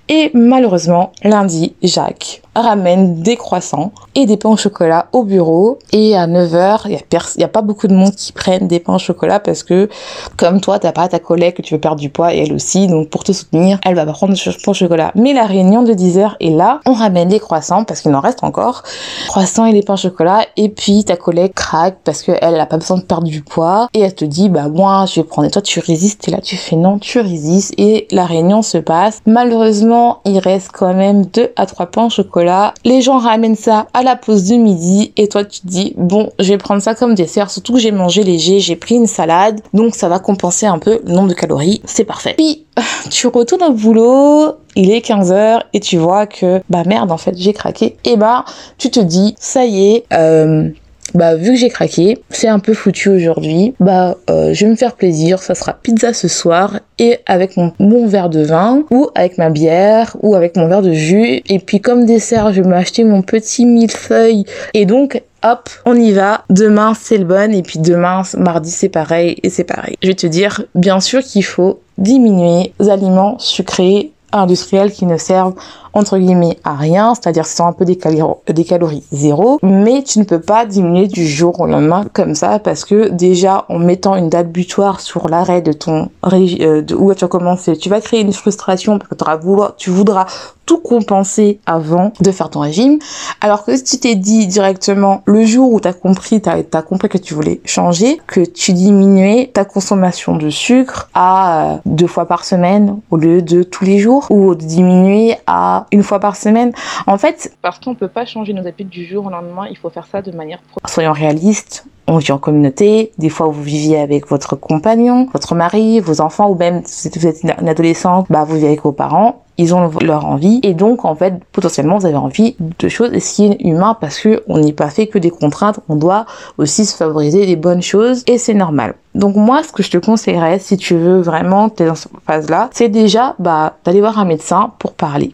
Et 0.10 0.32
malheureusement, 0.34 1.12
lundi, 1.24 1.74
Jacques 1.84 2.42
ramène 2.62 3.22
des 3.22 3.36
croissants 3.36 3.92
et 4.16 4.26
des 4.26 4.38
pains 4.38 4.50
au 4.50 4.58
chocolat 4.58 5.08
au 5.12 5.24
bureau. 5.24 5.80
Et 5.92 6.16
à 6.16 6.28
9h, 6.28 6.82
il 6.86 6.98
n'y 7.38 7.44
a, 7.44 7.48
pas 7.48 7.62
beaucoup 7.62 7.88
de 7.88 7.94
monde 7.94 8.14
qui 8.16 8.32
prennent 8.32 8.68
des 8.68 8.80
pains 8.80 8.96
au 8.96 9.00
chocolat 9.00 9.40
parce 9.40 9.64
que, 9.64 9.90
comme 10.38 10.62
toi, 10.62 10.80
t'as 10.80 10.92
pas 10.92 11.08
ta 11.08 11.20
collègue 11.20 11.56
que 11.56 11.62
tu 11.62 11.74
veux 11.76 11.80
perdre 11.80 12.00
du 12.00 12.10
poids 12.10 12.34
et 12.34 12.40
elle 12.40 12.54
aussi. 12.54 12.88
Donc, 12.88 13.10
pour 13.10 13.24
te 13.24 13.32
soutenir, 13.32 13.80
elle 13.86 13.96
va 13.96 14.06
prendre 14.06 14.34
du 14.34 14.44
pain 14.44 14.72
au 14.72 14.74
chocolat. 14.74 15.12
Mais 15.16 15.34
la 15.34 15.46
réunion 15.46 15.84
de 15.84 15.94
10h 15.94 16.36
est 16.40 16.50
là. 16.50 16.80
On 16.86 16.94
ramène 16.94 17.30
des 17.30 17.40
croissants 17.40 17.84
parce 17.84 18.02
qu'il 18.02 18.14
en 18.16 18.22
reste 18.22 18.44
encore. 18.44 18.84
Croissants 19.28 19.66
et 19.66 19.72
les 19.72 19.82
pains 19.82 19.94
au 19.94 19.98
chocolat. 19.98 20.46
Et 20.56 20.70
puis, 20.70 21.04
ta 21.06 21.16
collègue 21.16 21.54
craque 21.54 21.98
parce 22.04 22.24
qu'elle 22.24 22.56
n'a 22.56 22.66
pas 22.66 22.78
besoin 22.78 22.98
de 22.98 23.04
perdre 23.04 23.28
du 23.28 23.42
poids. 23.42 23.88
Et 23.94 24.02
elle 24.02 24.16
te 24.16 24.26
dit, 24.26 24.50
bah, 24.50 24.68
moi, 24.68 25.06
je 25.06 25.22
vais 25.22 25.24
prendre. 25.24 25.48
Et 25.48 25.52
toi, 25.52 25.62
tu 25.62 25.80
résistes. 25.80 26.28
Là, 26.28 26.40
fais 26.58 26.76
non, 26.76 27.00
tu 27.00 27.20
résistes. 27.20 27.74
Et 27.78 28.08
la 28.12 28.26
réunion 28.26 28.62
se 28.62 28.78
passe. 28.78 29.22
Malheureusement, 29.26 30.20
il 30.26 30.40
reste 30.40 30.70
quand 30.74 30.94
même 30.94 31.26
2 31.26 31.52
à 31.56 31.66
3 31.66 31.88
pains 31.88 32.06
au 32.06 32.10
chocolat. 32.10 32.74
Les 32.84 33.02
gens 33.02 33.18
ramènent 33.18 33.56
ça 33.56 33.88
à 33.94 34.04
la 34.04 34.16
pause 34.16 34.46
de 34.46 34.56
midi. 34.56 35.14
Et 35.18 35.28
toi, 35.28 35.46
tu 35.46 35.62
te 35.62 35.68
dis, 35.68 35.94
bon, 35.98 36.30
je 36.40 36.50
vais 36.50 36.58
prendre 36.58 36.82
ça 36.82 36.96
comme 36.96 37.16
dessert. 37.16 37.50
Surtout 37.50 37.74
que 37.74 37.80
j'ai 37.80 37.92
mangé 37.92 38.24
léger. 38.24 38.60
J'ai 38.60 38.76
pris 38.76 38.96
une 38.96 39.08
salade. 39.08 39.62
Donc, 39.74 39.96
ça 39.96 40.10
va 40.10 40.20
compenser 40.20 40.66
un 40.66 40.80
peu 40.80 41.00
le 41.06 41.14
nombre 41.14 41.30
de 41.30 41.34
calories. 41.34 41.82
C'est 41.86 42.06
parfait. 42.06 42.34
Puis, 42.38 42.66
tu 43.10 43.28
retournes 43.28 43.64
au 43.64 43.74
boulot, 43.74 44.56
il 44.76 44.92
est 44.92 45.06
15h 45.06 45.62
et 45.74 45.80
tu 45.80 45.98
vois 45.98 46.28
que 46.28 46.62
bah 46.70 46.84
merde 46.86 47.12
en 47.12 47.18
fait 47.18 47.36
j'ai 47.36 47.54
craqué 47.54 47.98
et 48.04 48.16
bah 48.16 48.46
tu 48.78 48.92
te 48.92 49.00
dis 49.00 49.36
ça 49.40 49.66
y 49.66 49.96
est 49.96 50.06
euh, 50.14 50.70
bah 51.14 51.36
vu 51.36 51.52
que 51.52 51.56
j'ai 51.56 51.70
craqué, 51.70 52.20
c'est 52.30 52.48
un 52.48 52.60
peu 52.60 52.74
foutu 52.74 53.10
aujourd'hui, 53.10 53.74
bah 53.80 54.18
euh, 54.30 54.54
je 54.54 54.66
vais 54.66 54.72
me 54.72 54.76
faire 54.76 54.96
plaisir, 54.96 55.40
ça 55.40 55.56
sera 55.56 55.74
pizza 55.74 56.14
ce 56.14 56.28
soir 56.28 56.80
et 57.00 57.20
avec 57.26 57.58
mon, 57.58 57.74
mon, 57.80 58.08
verre 58.08 58.30
de 58.30 58.42
vin 58.42 58.84
ou 58.92 59.10
avec 59.16 59.38
ma 59.38 59.50
bière 59.50 60.16
ou 60.22 60.36
avec 60.36 60.56
mon 60.58 60.68
verre 60.68 60.82
de 60.82 60.94
jus 60.94 61.42
et 61.48 61.60
puis 61.60 61.82
comme 61.82 62.06
dessert 62.06 62.54
je 62.54 62.62
vais 62.62 62.68
m'acheter 62.68 63.04
mon 63.04 63.22
petit 63.22 63.66
millefeuille 63.66 64.46
et 64.74 64.86
donc 64.86 65.22
hop, 65.44 65.70
on 65.86 65.96
y 65.96 66.12
va. 66.12 66.44
Demain, 66.50 66.94
c'est 67.00 67.18
le 67.18 67.26
bon. 67.26 67.52
Et 67.54 67.62
puis 67.62 67.80
demain, 67.80 68.24
mardi, 68.38 68.72
c'est 68.72 68.90
pareil 68.90 69.38
et 69.44 69.50
c'est 69.50 69.64
pareil. 69.64 69.96
Je 70.02 70.08
vais 70.08 70.16
te 70.16 70.28
dire, 70.28 70.64
bien 70.76 71.00
sûr 71.00 71.22
qu'il 71.22 71.46
faut 71.46 71.80
diminuer 71.98 72.74
les 72.80 72.90
aliments 72.90 73.40
sucrés 73.40 74.12
industriels 74.32 74.92
qui 74.92 75.06
ne 75.06 75.18
servent 75.18 75.54
entre 75.94 76.18
guillemets 76.18 76.60
à 76.64 76.76
rien, 76.76 77.16
c'est-à-dire 77.16 77.46
ce 77.46 77.56
sont 77.56 77.66
un 77.66 77.74
peu 77.74 77.84
des, 77.84 77.98
calories 77.98 79.04
zéro, 79.12 79.60
mais 79.64 80.04
tu 80.04 80.20
ne 80.20 80.26
peux 80.26 80.40
pas 80.40 80.66
diminuer 80.66 81.08
du 81.08 81.28
jour 81.28 81.60
au 81.60 81.66
lendemain 81.66 82.06
comme 82.14 82.36
ça 82.36 82.60
parce 82.60 82.86
que 82.86 83.10
déjà 83.10 83.66
en 83.70 83.80
mettant 83.80 84.16
une 84.16 84.30
date 84.30 84.52
butoir 84.52 85.00
sur 85.00 85.28
l'arrêt 85.28 85.62
de 85.62 85.72
ton 85.72 86.10
euh, 86.32 86.82
de 86.82 86.94
où 86.94 87.14
tu 87.16 87.26
as 87.26 87.28
commencé, 87.28 87.76
tu 87.78 87.90
vas 87.90 88.00
créer 88.00 88.22
une 88.22 88.34
frustration 88.34 89.00
parce 89.00 89.10
que 89.10 89.76
tu 89.78 89.90
voudras 89.90 90.28
tout 90.68 90.78
compenser 90.78 91.60
avant 91.66 92.14
de 92.20 92.32
faire 92.32 92.52
ton 92.52 92.60
régime. 92.60 93.00
Alors 93.42 93.66
que 93.66 93.76
si 93.76 93.84
tu 93.84 94.00
t'es 94.00 94.16
dit 94.16 94.46
directement 94.46 95.24
le 95.26 95.44
jour 95.46 95.74
où 95.74 95.80
tu 95.80 95.88
as 95.88 95.94
compris, 95.94 96.42
tu 96.42 96.50
as, 96.50 96.82
compris 96.84 97.10
que 97.10 97.18
tu 97.18 97.34
voulais 97.34 97.62
changer, 97.66 98.22
que 98.28 98.42
tu 98.42 98.74
diminuais 98.74 99.50
ta 99.52 99.66
consommation 99.66 100.36
de 100.36 100.50
sucre 100.52 101.10
à 101.16 101.74
euh, 101.74 101.78
deux 101.86 102.06
fois 102.06 102.26
par 102.26 102.46
semaine 102.46 103.00
au 103.10 103.18
lieu 103.18 103.42
de 103.42 103.64
tous 103.64 103.86
les 103.86 103.98
jours 103.98 104.28
ou 104.30 104.54
de 104.54 104.64
diminuer 104.64 105.38
à 105.48 105.88
une 105.92 106.04
fois 106.04 106.20
par 106.20 106.36
semaine. 106.36 106.74
En 107.08 107.18
fait, 107.18 107.54
parce 107.62 107.80
qu'on 107.80 107.96
peut 107.96 108.10
pas 108.10 108.26
changer 108.26 108.54
nos 108.54 108.68
habitudes 108.68 108.90
du 108.90 109.06
jour 109.06 109.26
au 109.26 109.30
lendemain, 109.30 109.68
il 109.70 109.78
faut 109.78 109.90
faire 109.90 110.06
ça 110.06 110.22
de 110.22 110.32
manière 110.32 110.60
Soyons 110.86 111.14
réalistes, 111.14 111.86
on 112.08 112.18
vit 112.18 112.32
en 112.32 112.38
communauté, 112.38 113.14
des 113.18 113.30
fois 113.30 113.48
vous 113.48 113.64
viviez 113.64 114.00
avec 114.00 114.28
votre 114.28 114.56
compagnon, 114.58 115.30
votre 115.32 115.56
mari, 115.56 116.02
vos 116.02 116.20
enfants, 116.20 116.50
ou 116.50 116.56
même 116.56 116.82
si 116.86 117.10
vous 117.16 117.26
êtes 117.26 117.44
une 117.44 117.70
adolescente, 117.70 118.28
bah 118.30 118.44
vous 118.44 118.56
vivez 118.56 118.68
avec 118.68 118.84
vos 118.84 118.92
parents, 118.92 119.44
ils 119.58 119.74
ont 119.74 119.90
leur 120.02 120.26
envie, 120.26 120.60
et 120.64 120.74
donc 120.74 121.06
en 121.06 121.16
fait 121.16 121.34
potentiellement 121.52 121.98
vous 121.98 122.06
avez 122.06 122.16
envie 122.16 122.56
de 122.60 122.88
choses, 122.90 123.12
et 123.14 123.20
ce 123.20 123.36
qui 123.36 123.46
est 123.46 123.62
humain 123.62 123.98
parce 124.00 124.20
que 124.20 124.44
on 124.48 124.60
n'est 124.60 124.74
pas 124.74 124.90
fait 124.90 125.08
que 125.08 125.18
des 125.18 125.32
contraintes, 125.32 125.80
on 125.90 125.96
doit 125.96 126.26
aussi 126.58 126.86
se 126.86 126.96
favoriser 126.96 127.46
des 127.46 127.56
bonnes 127.56 127.82
choses, 127.82 128.24
et 128.28 128.38
c'est 128.38 128.54
normal. 128.54 128.96
Donc 129.16 129.36
moi, 129.36 129.64
ce 129.64 129.72
que 129.72 129.82
je 129.82 129.90
te 129.90 129.98
conseillerais, 129.98 130.60
si 130.60 130.78
tu 130.78 130.96
veux 130.96 131.22
vraiment, 131.22 131.72
es 131.80 131.86
dans 131.86 131.96
cette 131.96 132.12
phase-là, 132.26 132.70
c'est 132.72 132.90
déjà 132.90 133.36
bah, 133.40 133.78
d'aller 133.84 134.00
voir 134.00 134.20
un 134.20 134.26
médecin 134.26 134.72
pour 134.78 134.94
parler. 134.94 135.34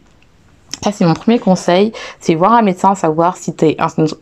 Ça, 0.81 0.91
c'est 0.91 1.05
mon 1.05 1.13
premier 1.13 1.39
conseil, 1.39 1.93
c'est 2.19 2.35
voir 2.35 2.53
un 2.53 2.61
médecin, 2.61 2.93
savoir 2.95 3.37
si 3.37 3.55
tu 3.55 3.65
es, 3.65 3.77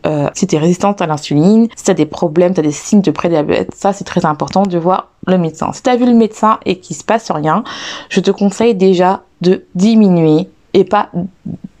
euh, 0.06 0.28
si 0.34 0.46
es 0.50 0.58
résistante 0.58 1.02
à 1.02 1.06
l'insuline, 1.06 1.68
si 1.76 1.84
tu 1.84 1.90
as 1.90 1.94
des 1.94 2.06
problèmes, 2.06 2.54
tu 2.54 2.60
as 2.60 2.62
des 2.62 2.72
signes 2.72 3.00
de 3.00 3.10
prédiabète. 3.10 3.74
Ça, 3.74 3.92
c'est 3.92 4.04
très 4.04 4.24
important 4.24 4.62
de 4.62 4.78
voir 4.78 5.08
le 5.26 5.38
médecin. 5.38 5.72
Si 5.72 5.82
tu 5.82 5.90
as 5.90 5.96
vu 5.96 6.06
le 6.06 6.14
médecin 6.14 6.60
et 6.64 6.78
qu'il 6.78 6.94
se 6.94 7.04
passe 7.04 7.30
rien, 7.30 7.64
je 8.08 8.20
te 8.20 8.30
conseille 8.30 8.74
déjà 8.74 9.22
de 9.40 9.64
diminuer 9.74 10.48
et 10.74 10.84
pas 10.84 11.10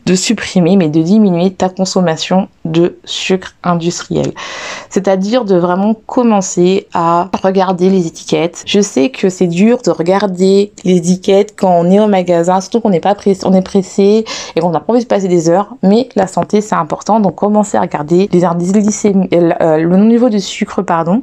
de 0.06 0.14
supprimer, 0.14 0.76
mais 0.76 0.88
de 0.88 1.02
diminuer 1.02 1.52
ta 1.52 1.68
consommation 1.68 2.48
de 2.64 2.98
sucre 3.04 3.54
industriel. 3.62 4.32
C'est-à-dire 4.90 5.44
de 5.44 5.56
vraiment 5.56 5.94
commencer 5.94 6.86
à 6.94 7.30
regarder 7.42 7.90
les 7.90 8.06
étiquettes. 8.06 8.62
Je 8.66 8.80
sais 8.80 9.10
que 9.10 9.28
c'est 9.28 9.46
dur 9.46 9.78
de 9.84 9.90
regarder 9.90 10.72
les 10.84 10.96
étiquettes 10.96 11.54
quand 11.56 11.72
on 11.72 11.90
est 11.90 12.00
au 12.00 12.08
magasin, 12.08 12.60
surtout 12.60 12.80
qu'on 12.80 12.90
n'est 12.90 13.00
pas 13.00 13.14
pressé, 13.14 13.40
on 13.44 13.54
est 13.54 13.62
pressé 13.62 14.24
et 14.54 14.60
qu'on 14.60 14.70
n'a 14.70 14.80
pas 14.80 14.98
de 14.98 15.04
passer 15.04 15.28
des 15.28 15.48
heures, 15.48 15.74
mais 15.82 16.08
la 16.16 16.26
santé 16.26 16.60
c'est 16.60 16.74
important, 16.74 17.20
donc 17.20 17.34
commencez 17.36 17.76
à 17.76 17.80
regarder 17.80 18.28
les 18.32 18.44
indices 18.44 18.72
glycémiques, 18.72 19.32
euh, 19.32 19.78
le 19.78 19.96
niveau 19.96 20.28
de 20.28 20.38
sucre, 20.38 20.82
pardon, 20.82 21.22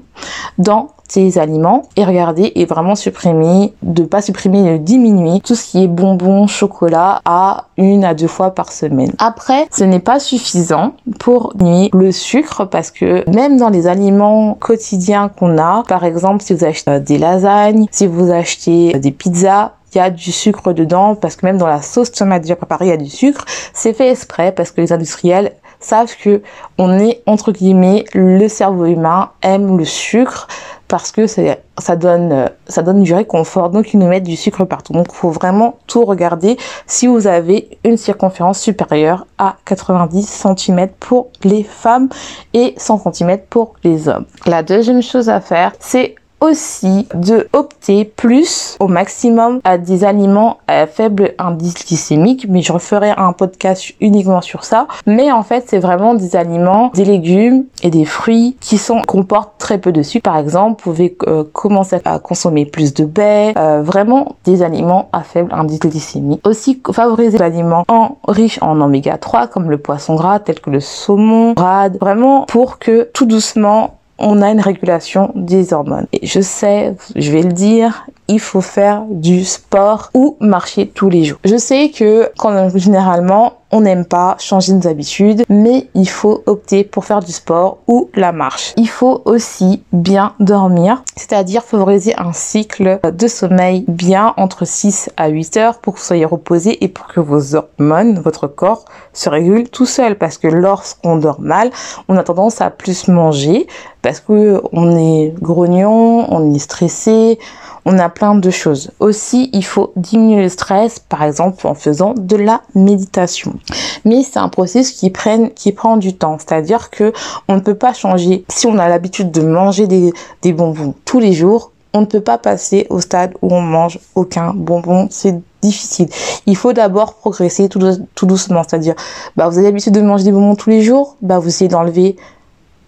dans 0.57 0.89
ces 1.09 1.37
aliments 1.37 1.83
et 1.95 2.05
regarder 2.05 2.51
et 2.55 2.65
vraiment 2.65 2.95
supprimer, 2.95 3.73
de 3.81 4.03
pas 4.03 4.21
supprimer, 4.21 4.73
de 4.73 4.77
diminuer 4.77 5.39
tout 5.41 5.55
ce 5.55 5.65
qui 5.71 5.83
est 5.83 5.87
bonbons, 5.87 6.47
chocolat 6.47 7.21
à 7.25 7.65
une 7.77 8.03
à 8.03 8.13
deux 8.13 8.27
fois 8.27 8.51
par 8.51 8.71
semaine. 8.71 9.13
Après, 9.17 9.67
ce 9.71 9.83
n'est 9.83 9.99
pas 9.99 10.19
suffisant 10.19 10.93
pour 11.19 11.53
diminuer 11.55 11.89
le 11.93 12.11
sucre 12.11 12.65
parce 12.65 12.91
que 12.91 13.29
même 13.29 13.57
dans 13.57 13.69
les 13.69 13.87
aliments 13.87 14.53
quotidiens 14.53 15.29
qu'on 15.29 15.57
a, 15.57 15.83
par 15.87 16.03
exemple, 16.03 16.43
si 16.43 16.53
vous 16.53 16.63
achetez 16.63 16.99
des 16.99 17.17
lasagnes, 17.17 17.87
si 17.91 18.07
vous 18.07 18.31
achetez 18.31 18.93
des 18.99 19.11
pizzas, 19.11 19.73
il 19.93 19.97
y 19.97 20.01
a 20.01 20.09
du 20.11 20.31
sucre 20.31 20.73
dedans 20.73 21.15
parce 21.15 21.35
que 21.35 21.45
même 21.45 21.57
dans 21.57 21.67
la 21.67 21.81
sauce 21.81 22.11
tomate 22.11 22.43
déjà 22.43 22.55
préparée, 22.55 22.85
il 22.85 22.89
y 22.89 22.93
a 22.93 22.97
du 22.97 23.09
sucre. 23.09 23.45
C'est 23.73 23.93
fait 23.93 24.11
exprès 24.11 24.51
parce 24.51 24.71
que 24.71 24.81
les 24.81 24.93
industriels 24.93 25.53
savent 25.79 26.15
que 26.21 26.41
on 26.77 26.99
est 26.99 27.23
entre 27.25 27.51
guillemets 27.51 28.05
le 28.13 28.47
cerveau 28.47 28.85
humain 28.85 29.29
aime 29.41 29.77
le 29.77 29.85
sucre 29.85 30.47
parce 30.89 31.11
que 31.11 31.27
ça 31.27 31.95
donne, 31.95 33.03
du 33.03 33.13
réconfort. 33.13 33.69
Donc, 33.69 33.93
ils 33.93 33.99
nous 33.99 34.07
mettent 34.07 34.23
du 34.23 34.35
sucre 34.35 34.65
partout. 34.65 34.91
Donc, 34.91 35.07
il 35.11 35.15
faut 35.15 35.29
vraiment 35.29 35.75
tout 35.87 36.03
regarder 36.03 36.57
si 36.87 37.07
vous 37.07 37.27
avez 37.27 37.69
une 37.85 37.95
circonférence 37.95 38.59
supérieure 38.59 39.25
à 39.37 39.55
90 39.65 40.43
cm 40.57 40.89
pour 40.99 41.29
les 41.43 41.63
femmes 41.63 42.09
et 42.53 42.73
100 42.75 43.13
cm 43.13 43.37
pour 43.49 43.75
les 43.83 44.09
hommes. 44.09 44.25
La 44.47 44.63
deuxième 44.63 45.03
chose 45.03 45.29
à 45.29 45.39
faire, 45.39 45.73
c'est 45.79 46.15
aussi 46.41 47.07
de 47.13 47.47
opter 47.53 48.05
plus 48.05 48.77
au 48.79 48.87
maximum 48.87 49.59
à 49.63 49.77
des 49.77 50.03
aliments 50.03 50.57
à 50.67 50.87
faible 50.87 51.33
indice 51.37 51.85
glycémique, 51.85 52.45
mais 52.49 52.61
je 52.61 52.71
referai 52.71 53.11
un 53.15 53.33
podcast 53.33 53.93
uniquement 53.99 54.41
sur 54.41 54.63
ça. 54.63 54.87
Mais 55.05 55.31
en 55.31 55.43
fait, 55.43 55.65
c'est 55.67 55.79
vraiment 55.79 56.13
des 56.13 56.35
aliments, 56.35 56.91
des 56.93 57.05
légumes 57.05 57.65
et 57.83 57.89
des 57.89 58.05
fruits 58.05 58.57
qui 58.59 58.77
sont 58.77 59.01
comportent 59.01 59.53
très 59.57 59.77
peu 59.77 59.91
de 59.91 60.01
sucre. 60.01 60.23
Par 60.23 60.37
exemple, 60.37 60.81
vous 60.83 60.91
pouvez 60.91 61.17
euh, 61.27 61.43
commencer 61.51 61.99
à 62.05 62.19
consommer 62.19 62.65
plus 62.65 62.93
de 62.93 63.05
baies, 63.05 63.53
euh, 63.57 63.81
vraiment 63.81 64.35
des 64.45 64.63
aliments 64.63 65.09
à 65.11 65.21
faible 65.21 65.51
indice 65.53 65.79
glycémique. 65.79 66.45
Aussi 66.47 66.81
favoriser 66.91 67.37
les 67.37 67.43
aliments 67.43 67.83
en, 67.87 68.17
riches 68.27 68.59
en 68.61 68.79
oméga 68.81 69.17
3 69.17 69.47
comme 69.47 69.69
le 69.69 69.77
poisson 69.77 70.15
gras 70.15 70.39
tel 70.39 70.59
que 70.59 70.69
le 70.69 70.79
saumon, 70.79 71.53
rade, 71.57 71.97
vraiment 71.99 72.45
pour 72.45 72.79
que 72.79 73.09
tout 73.13 73.25
doucement 73.25 73.98
on 74.19 74.41
a 74.41 74.51
une 74.51 74.59
régulation 74.59 75.31
des 75.35 75.73
hormones. 75.73 76.07
Et 76.13 76.25
je 76.25 76.41
sais, 76.41 76.95
je 77.15 77.31
vais 77.31 77.41
le 77.41 77.53
dire, 77.53 78.05
il 78.27 78.39
faut 78.39 78.61
faire 78.61 79.03
du 79.09 79.45
sport 79.45 80.09
ou 80.13 80.37
marcher 80.39 80.87
tous 80.87 81.09
les 81.09 81.23
jours. 81.23 81.39
Je 81.43 81.57
sais 81.57 81.89
que 81.89 82.29
généralement 82.75 83.58
on 83.71 83.81
n'aime 83.81 84.05
pas 84.05 84.35
changer 84.39 84.73
nos 84.73 84.87
habitudes, 84.87 85.43
mais 85.49 85.87
il 85.93 86.09
faut 86.09 86.43
opter 86.45 86.83
pour 86.83 87.05
faire 87.05 87.19
du 87.19 87.31
sport 87.31 87.79
ou 87.87 88.09
la 88.15 88.31
marche. 88.31 88.73
Il 88.77 88.89
faut 88.89 89.21
aussi 89.25 89.83
bien 89.91 90.33
dormir, 90.39 91.03
c'est-à-dire 91.15 91.63
favoriser 91.63 92.13
un 92.17 92.33
cycle 92.33 92.99
de 93.03 93.27
sommeil 93.27 93.85
bien 93.87 94.33
entre 94.37 94.65
6 94.65 95.11
à 95.17 95.27
8 95.27 95.57
heures 95.57 95.79
pour 95.79 95.93
que 95.93 95.99
vous 95.99 96.05
soyez 96.05 96.25
reposé 96.25 96.83
et 96.83 96.87
pour 96.87 97.07
que 97.07 97.19
vos 97.19 97.55
hormones, 97.55 98.19
votre 98.19 98.47
corps 98.47 98.85
se 99.13 99.29
régule 99.29 99.69
tout 99.69 99.85
seul 99.85 100.17
parce 100.17 100.37
que 100.37 100.47
lorsqu'on 100.47 101.17
dort 101.17 101.41
mal, 101.41 101.71
on 102.07 102.17
a 102.17 102.23
tendance 102.23 102.61
à 102.61 102.69
plus 102.69 103.07
manger 103.07 103.67
parce 104.01 104.19
que 104.19 104.61
on 104.71 104.95
est 104.97 105.33
grognon, 105.41 106.25
on 106.33 106.53
est 106.53 106.59
stressé, 106.59 107.37
on 107.85 107.97
a 107.97 108.09
plein 108.09 108.35
de 108.35 108.49
choses. 108.49 108.91
Aussi, 108.99 109.49
il 109.53 109.65
faut 109.65 109.91
diminuer 109.95 110.43
le 110.43 110.49
stress, 110.49 110.99
par 110.99 111.23
exemple 111.23 111.65
en 111.65 111.75
faisant 111.75 112.13
de 112.13 112.35
la 112.35 112.61
méditation. 112.75 113.58
Mais 114.05 114.23
c'est 114.23 114.39
un 114.39 114.49
processus 114.49 114.97
qui, 114.97 115.11
qui 115.55 115.71
prend 115.71 115.97
du 115.97 116.15
temps, 116.15 116.37
c'est-à-dire 116.39 116.89
que 116.89 117.13
on 117.47 117.55
ne 117.55 117.61
peut 117.61 117.75
pas 117.75 117.93
changer. 117.93 118.45
Si 118.49 118.67
on 118.67 118.77
a 118.77 118.87
l'habitude 118.89 119.31
de 119.31 119.41
manger 119.41 119.87
des, 119.87 120.13
des 120.41 120.53
bonbons 120.53 120.95
tous 121.05 121.19
les 121.19 121.33
jours, 121.33 121.71
on 121.93 122.01
ne 122.01 122.05
peut 122.05 122.21
pas 122.21 122.37
passer 122.37 122.85
au 122.89 122.99
stade 122.99 123.33
où 123.41 123.53
on 123.53 123.61
mange 123.61 123.99
aucun 124.15 124.53
bonbon. 124.53 125.07
C'est 125.09 125.41
difficile. 125.61 126.09
Il 126.45 126.55
faut 126.55 126.73
d'abord 126.73 127.15
progresser 127.15 127.67
tout, 127.67 127.79
doucement. 128.25 128.63
C'est-à-dire, 128.67 128.95
bah, 129.35 129.49
vous 129.49 129.57
avez 129.57 129.67
l'habitude 129.67 129.93
de 129.93 130.01
manger 130.01 130.25
des 130.25 130.31
bonbons 130.31 130.55
tous 130.55 130.69
les 130.69 130.81
jours, 130.81 131.15
bah, 131.21 131.39
vous 131.39 131.47
essayez 131.47 131.67
d'enlever 131.67 132.15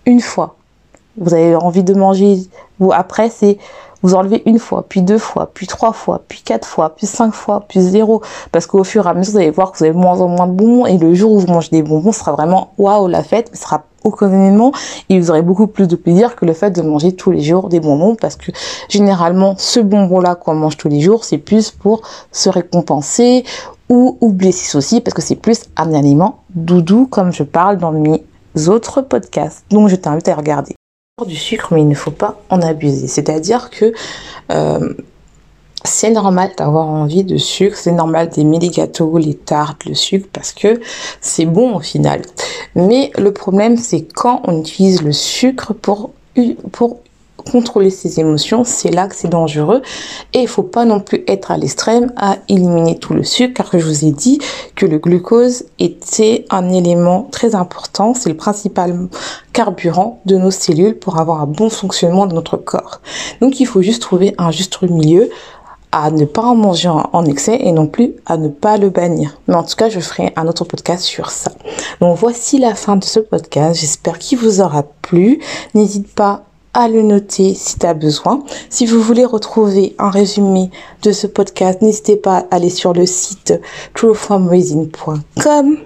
une 0.05 0.21
fois. 0.21 0.55
Vous 1.17 1.33
avez 1.33 1.55
envie 1.55 1.83
de 1.83 1.93
manger, 1.93 2.37
vous, 2.79 2.91
après, 2.93 3.29
c'est, 3.29 3.57
vous 4.03 4.15
enlevez 4.15 4.41
une 4.45 4.59
fois, 4.59 4.85
puis 4.87 5.01
deux 5.01 5.17
fois, 5.17 5.49
puis 5.53 5.67
trois 5.67 5.93
fois, 5.93 6.21
puis 6.27 6.41
quatre 6.43 6.67
fois, 6.67 6.95
puis 6.95 7.07
cinq 7.07 7.33
fois, 7.33 7.63
puis 7.67 7.81
zéro. 7.81 8.21
Parce 8.51 8.65
qu'au 8.65 8.83
fur 8.83 9.05
et 9.05 9.09
à 9.09 9.13
mesure, 9.13 9.33
vous 9.33 9.37
allez 9.39 9.51
voir 9.51 9.71
que 9.71 9.77
vous 9.77 9.83
avez 9.83 9.93
moins 9.93 10.19
en 10.21 10.27
moins 10.27 10.47
de 10.47 10.53
bonbons. 10.53 10.85
Et 10.85 10.97
le 10.97 11.13
jour 11.13 11.33
où 11.33 11.39
vous 11.39 11.47
mangez 11.47 11.69
des 11.71 11.83
bonbons, 11.83 12.11
ce 12.11 12.19
sera 12.19 12.33
vraiment 12.33 12.73
waouh 12.77 13.07
la 13.07 13.23
fête, 13.23 13.49
ce 13.53 13.61
sera 13.61 13.83
occasionnellement. 14.03 14.71
Et 15.09 15.19
vous 15.19 15.29
aurez 15.29 15.41
beaucoup 15.41 15.67
plus 15.67 15.87
de 15.87 15.95
plaisir 15.95 16.35
que 16.35 16.45
le 16.45 16.53
fait 16.53 16.71
de 16.71 16.81
manger 16.81 17.13
tous 17.13 17.31
les 17.31 17.41
jours 17.41 17.69
des 17.69 17.79
bonbons. 17.79 18.15
Parce 18.15 18.35
que 18.35 18.51
généralement 18.89 19.55
ce 19.57 19.79
bonbon 19.79 20.19
là 20.19 20.35
qu'on 20.35 20.55
mange 20.55 20.77
tous 20.77 20.89
les 20.89 21.01
jours 21.01 21.23
c'est 21.23 21.37
plus 21.37 21.71
pour 21.71 22.01
se 22.31 22.49
récompenser 22.49 23.43
ou 23.89 24.17
oublier 24.21 24.51
ses 24.51 24.65
soucis. 24.65 25.01
Parce 25.01 25.13
que 25.13 25.21
c'est 25.21 25.35
plus 25.35 25.61
un 25.77 25.93
aliment 25.93 26.39
doudou 26.55 27.05
comme 27.05 27.31
je 27.31 27.43
parle 27.43 27.77
dans 27.77 27.91
mes 27.91 28.23
autres 28.67 29.01
podcasts. 29.01 29.63
Donc 29.69 29.89
je 29.89 29.95
t'invite 29.95 30.27
à 30.27 30.35
regarder 30.35 30.75
du 31.25 31.35
sucre 31.35 31.73
mais 31.73 31.81
il 31.81 31.87
ne 31.87 31.95
faut 31.95 32.11
pas 32.11 32.41
en 32.49 32.61
abuser 32.61 33.07
c'est 33.07 33.29
à 33.29 33.39
dire 33.39 33.69
que 33.69 33.93
euh, 34.51 34.93
c'est 35.83 36.11
normal 36.11 36.51
d'avoir 36.57 36.87
envie 36.87 37.23
de 37.23 37.37
sucre, 37.37 37.75
c'est 37.75 37.91
normal 37.91 38.29
d'aimer 38.29 38.59
les 38.59 38.71
les 39.19 39.33
tartes, 39.33 39.85
le 39.85 39.95
sucre 39.95 40.27
parce 40.31 40.53
que 40.53 40.79
c'est 41.21 41.45
bon 41.45 41.75
au 41.75 41.79
final. 41.79 42.21
Mais 42.75 43.11
le 43.17 43.31
problème 43.33 43.77
c'est 43.77 44.01
quand 44.01 44.41
on 44.45 44.59
utilise 44.59 45.01
le 45.01 45.11
sucre 45.11 45.73
pour, 45.73 46.11
pour 46.71 46.99
contrôler 47.43 47.89
ses 47.89 48.19
émotions, 48.19 48.63
c'est 48.63 48.91
là 48.91 49.07
que 49.07 49.15
c'est 49.15 49.29
dangereux. 49.29 49.81
Et 50.33 50.39
il 50.39 50.47
faut 50.47 50.63
pas 50.63 50.85
non 50.85 50.99
plus 50.99 51.23
être 51.27 51.51
à 51.51 51.57
l'extrême 51.57 52.11
à 52.15 52.37
éliminer 52.49 52.97
tout 52.97 53.13
le 53.13 53.23
sucre, 53.23 53.53
car 53.55 53.67
je 53.71 53.85
vous 53.85 54.05
ai 54.05 54.11
dit 54.11 54.39
que 54.75 54.85
le 54.85 54.97
glucose 54.97 55.65
était 55.79 56.45
un 56.49 56.69
élément 56.69 57.27
très 57.31 57.55
important, 57.55 58.13
c'est 58.13 58.29
le 58.29 58.37
principal 58.37 59.07
carburant 59.53 60.21
de 60.25 60.37
nos 60.37 60.51
cellules 60.51 60.97
pour 60.97 61.19
avoir 61.19 61.41
un 61.41 61.47
bon 61.47 61.69
fonctionnement 61.69 62.27
de 62.27 62.33
notre 62.33 62.57
corps. 62.57 63.01
Donc 63.41 63.59
il 63.59 63.65
faut 63.65 63.81
juste 63.81 64.01
trouver 64.01 64.33
un 64.37 64.51
juste 64.51 64.81
milieu 64.81 65.29
à 65.91 66.09
ne 66.09 66.25
pas 66.25 66.43
en 66.43 66.55
manger 66.55 66.89
en, 66.89 67.25
excès 67.25 67.57
et 67.59 67.71
non 67.71 67.87
plus 67.87 68.15
à 68.25 68.37
ne 68.37 68.47
pas 68.47 68.77
le 68.77 68.89
bannir. 68.89 69.37
Mais 69.47 69.55
en 69.55 69.63
tout 69.63 69.75
cas, 69.75 69.89
je 69.89 69.99
ferai 69.99 70.31
un 70.35 70.47
autre 70.47 70.63
podcast 70.63 71.03
sur 71.03 71.29
ça. 71.29 71.51
Donc 71.99 72.17
voici 72.17 72.57
la 72.59 72.75
fin 72.75 72.95
de 72.95 73.03
ce 73.03 73.19
podcast. 73.19 73.79
J'espère 73.79 74.17
qu'il 74.17 74.37
vous 74.37 74.61
aura 74.61 74.83
plu. 74.83 75.39
N'hésite 75.73 76.13
pas 76.13 76.45
à 76.73 76.87
le 76.87 77.01
noter 77.01 77.53
si 77.53 77.77
tu 77.77 77.85
as 77.85 77.93
besoin. 77.93 78.43
Si 78.69 78.85
vous 78.85 79.01
voulez 79.01 79.25
retrouver 79.25 79.95
un 79.99 80.09
résumé 80.09 80.69
de 81.03 81.11
ce 81.11 81.27
podcast, 81.27 81.81
n'hésitez 81.81 82.15
pas 82.15 82.37
à 82.37 82.55
aller 82.55 82.69
sur 82.69 82.93
le 82.93 83.05
site 83.05 83.59
trueformraising.com 83.93 85.77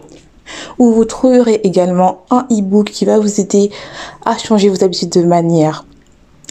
où 0.78 0.92
vous 0.92 1.06
trouverez 1.06 1.62
également 1.64 2.24
un 2.30 2.46
e-book 2.52 2.92
qui 2.92 3.06
va 3.06 3.20
vous 3.20 3.40
aider 3.40 3.72
à 4.26 4.38
changer 4.38 4.70
vos 4.70 4.84
habitudes 4.84 5.10
de 5.10 5.24
manière 5.24 5.86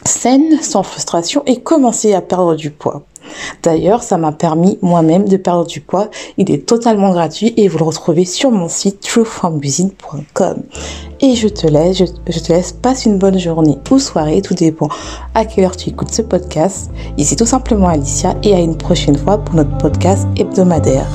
saine, 0.05 0.61
sans 0.61 0.83
frustration 0.83 1.43
et 1.47 1.61
commencer 1.61 2.13
à 2.13 2.21
perdre 2.21 2.57
du 2.57 2.71
poids. 2.71 3.05
D'ailleurs, 3.63 4.03
ça 4.03 4.19
m'a 4.19 4.33
permis 4.33 4.79
moi-même 4.83 5.29
de 5.29 5.37
perdre 5.37 5.67
du 5.67 5.81
poids. 5.81 6.09
Il 6.39 6.51
est 6.51 6.67
totalement 6.67 7.13
gratuit 7.13 7.55
et 7.57 7.69
vous 7.69 7.79
le 7.79 7.85
retrouvez 7.85 8.25
sur 8.25 8.51
mon 8.51 8.69
site 8.69 9.01
trueformcuisine.com. 9.01 10.63
Et 11.21 11.35
je 11.35 11.49
te 11.49 11.67
laisse, 11.67 11.99
je, 11.99 12.05
je, 12.29 12.39
te 12.39 12.53
laisse, 12.53 12.73
passe 12.73 13.07
une 13.07 13.19
bonne 13.19 13.39
journée 13.39 13.79
ou 13.91 13.99
soirée, 13.99 14.43
tout 14.43 14.55
dépend 14.55 14.89
à 15.35 15.45
quelle 15.45 15.65
heure 15.65 15.77
tu 15.77 15.91
écoutes 15.91 16.13
ce 16.13 16.23
podcast. 16.23 16.91
Ici 17.17 17.37
tout 17.37 17.47
simplement 17.47 17.89
Alicia 17.89 18.35
et 18.43 18.55
à 18.55 18.61
une 18.61 18.77
prochaine 18.77 19.17
fois 19.17 19.39
pour 19.39 19.55
notre 19.55 19.77
podcast 19.79 20.27
hebdomadaire. 20.37 21.07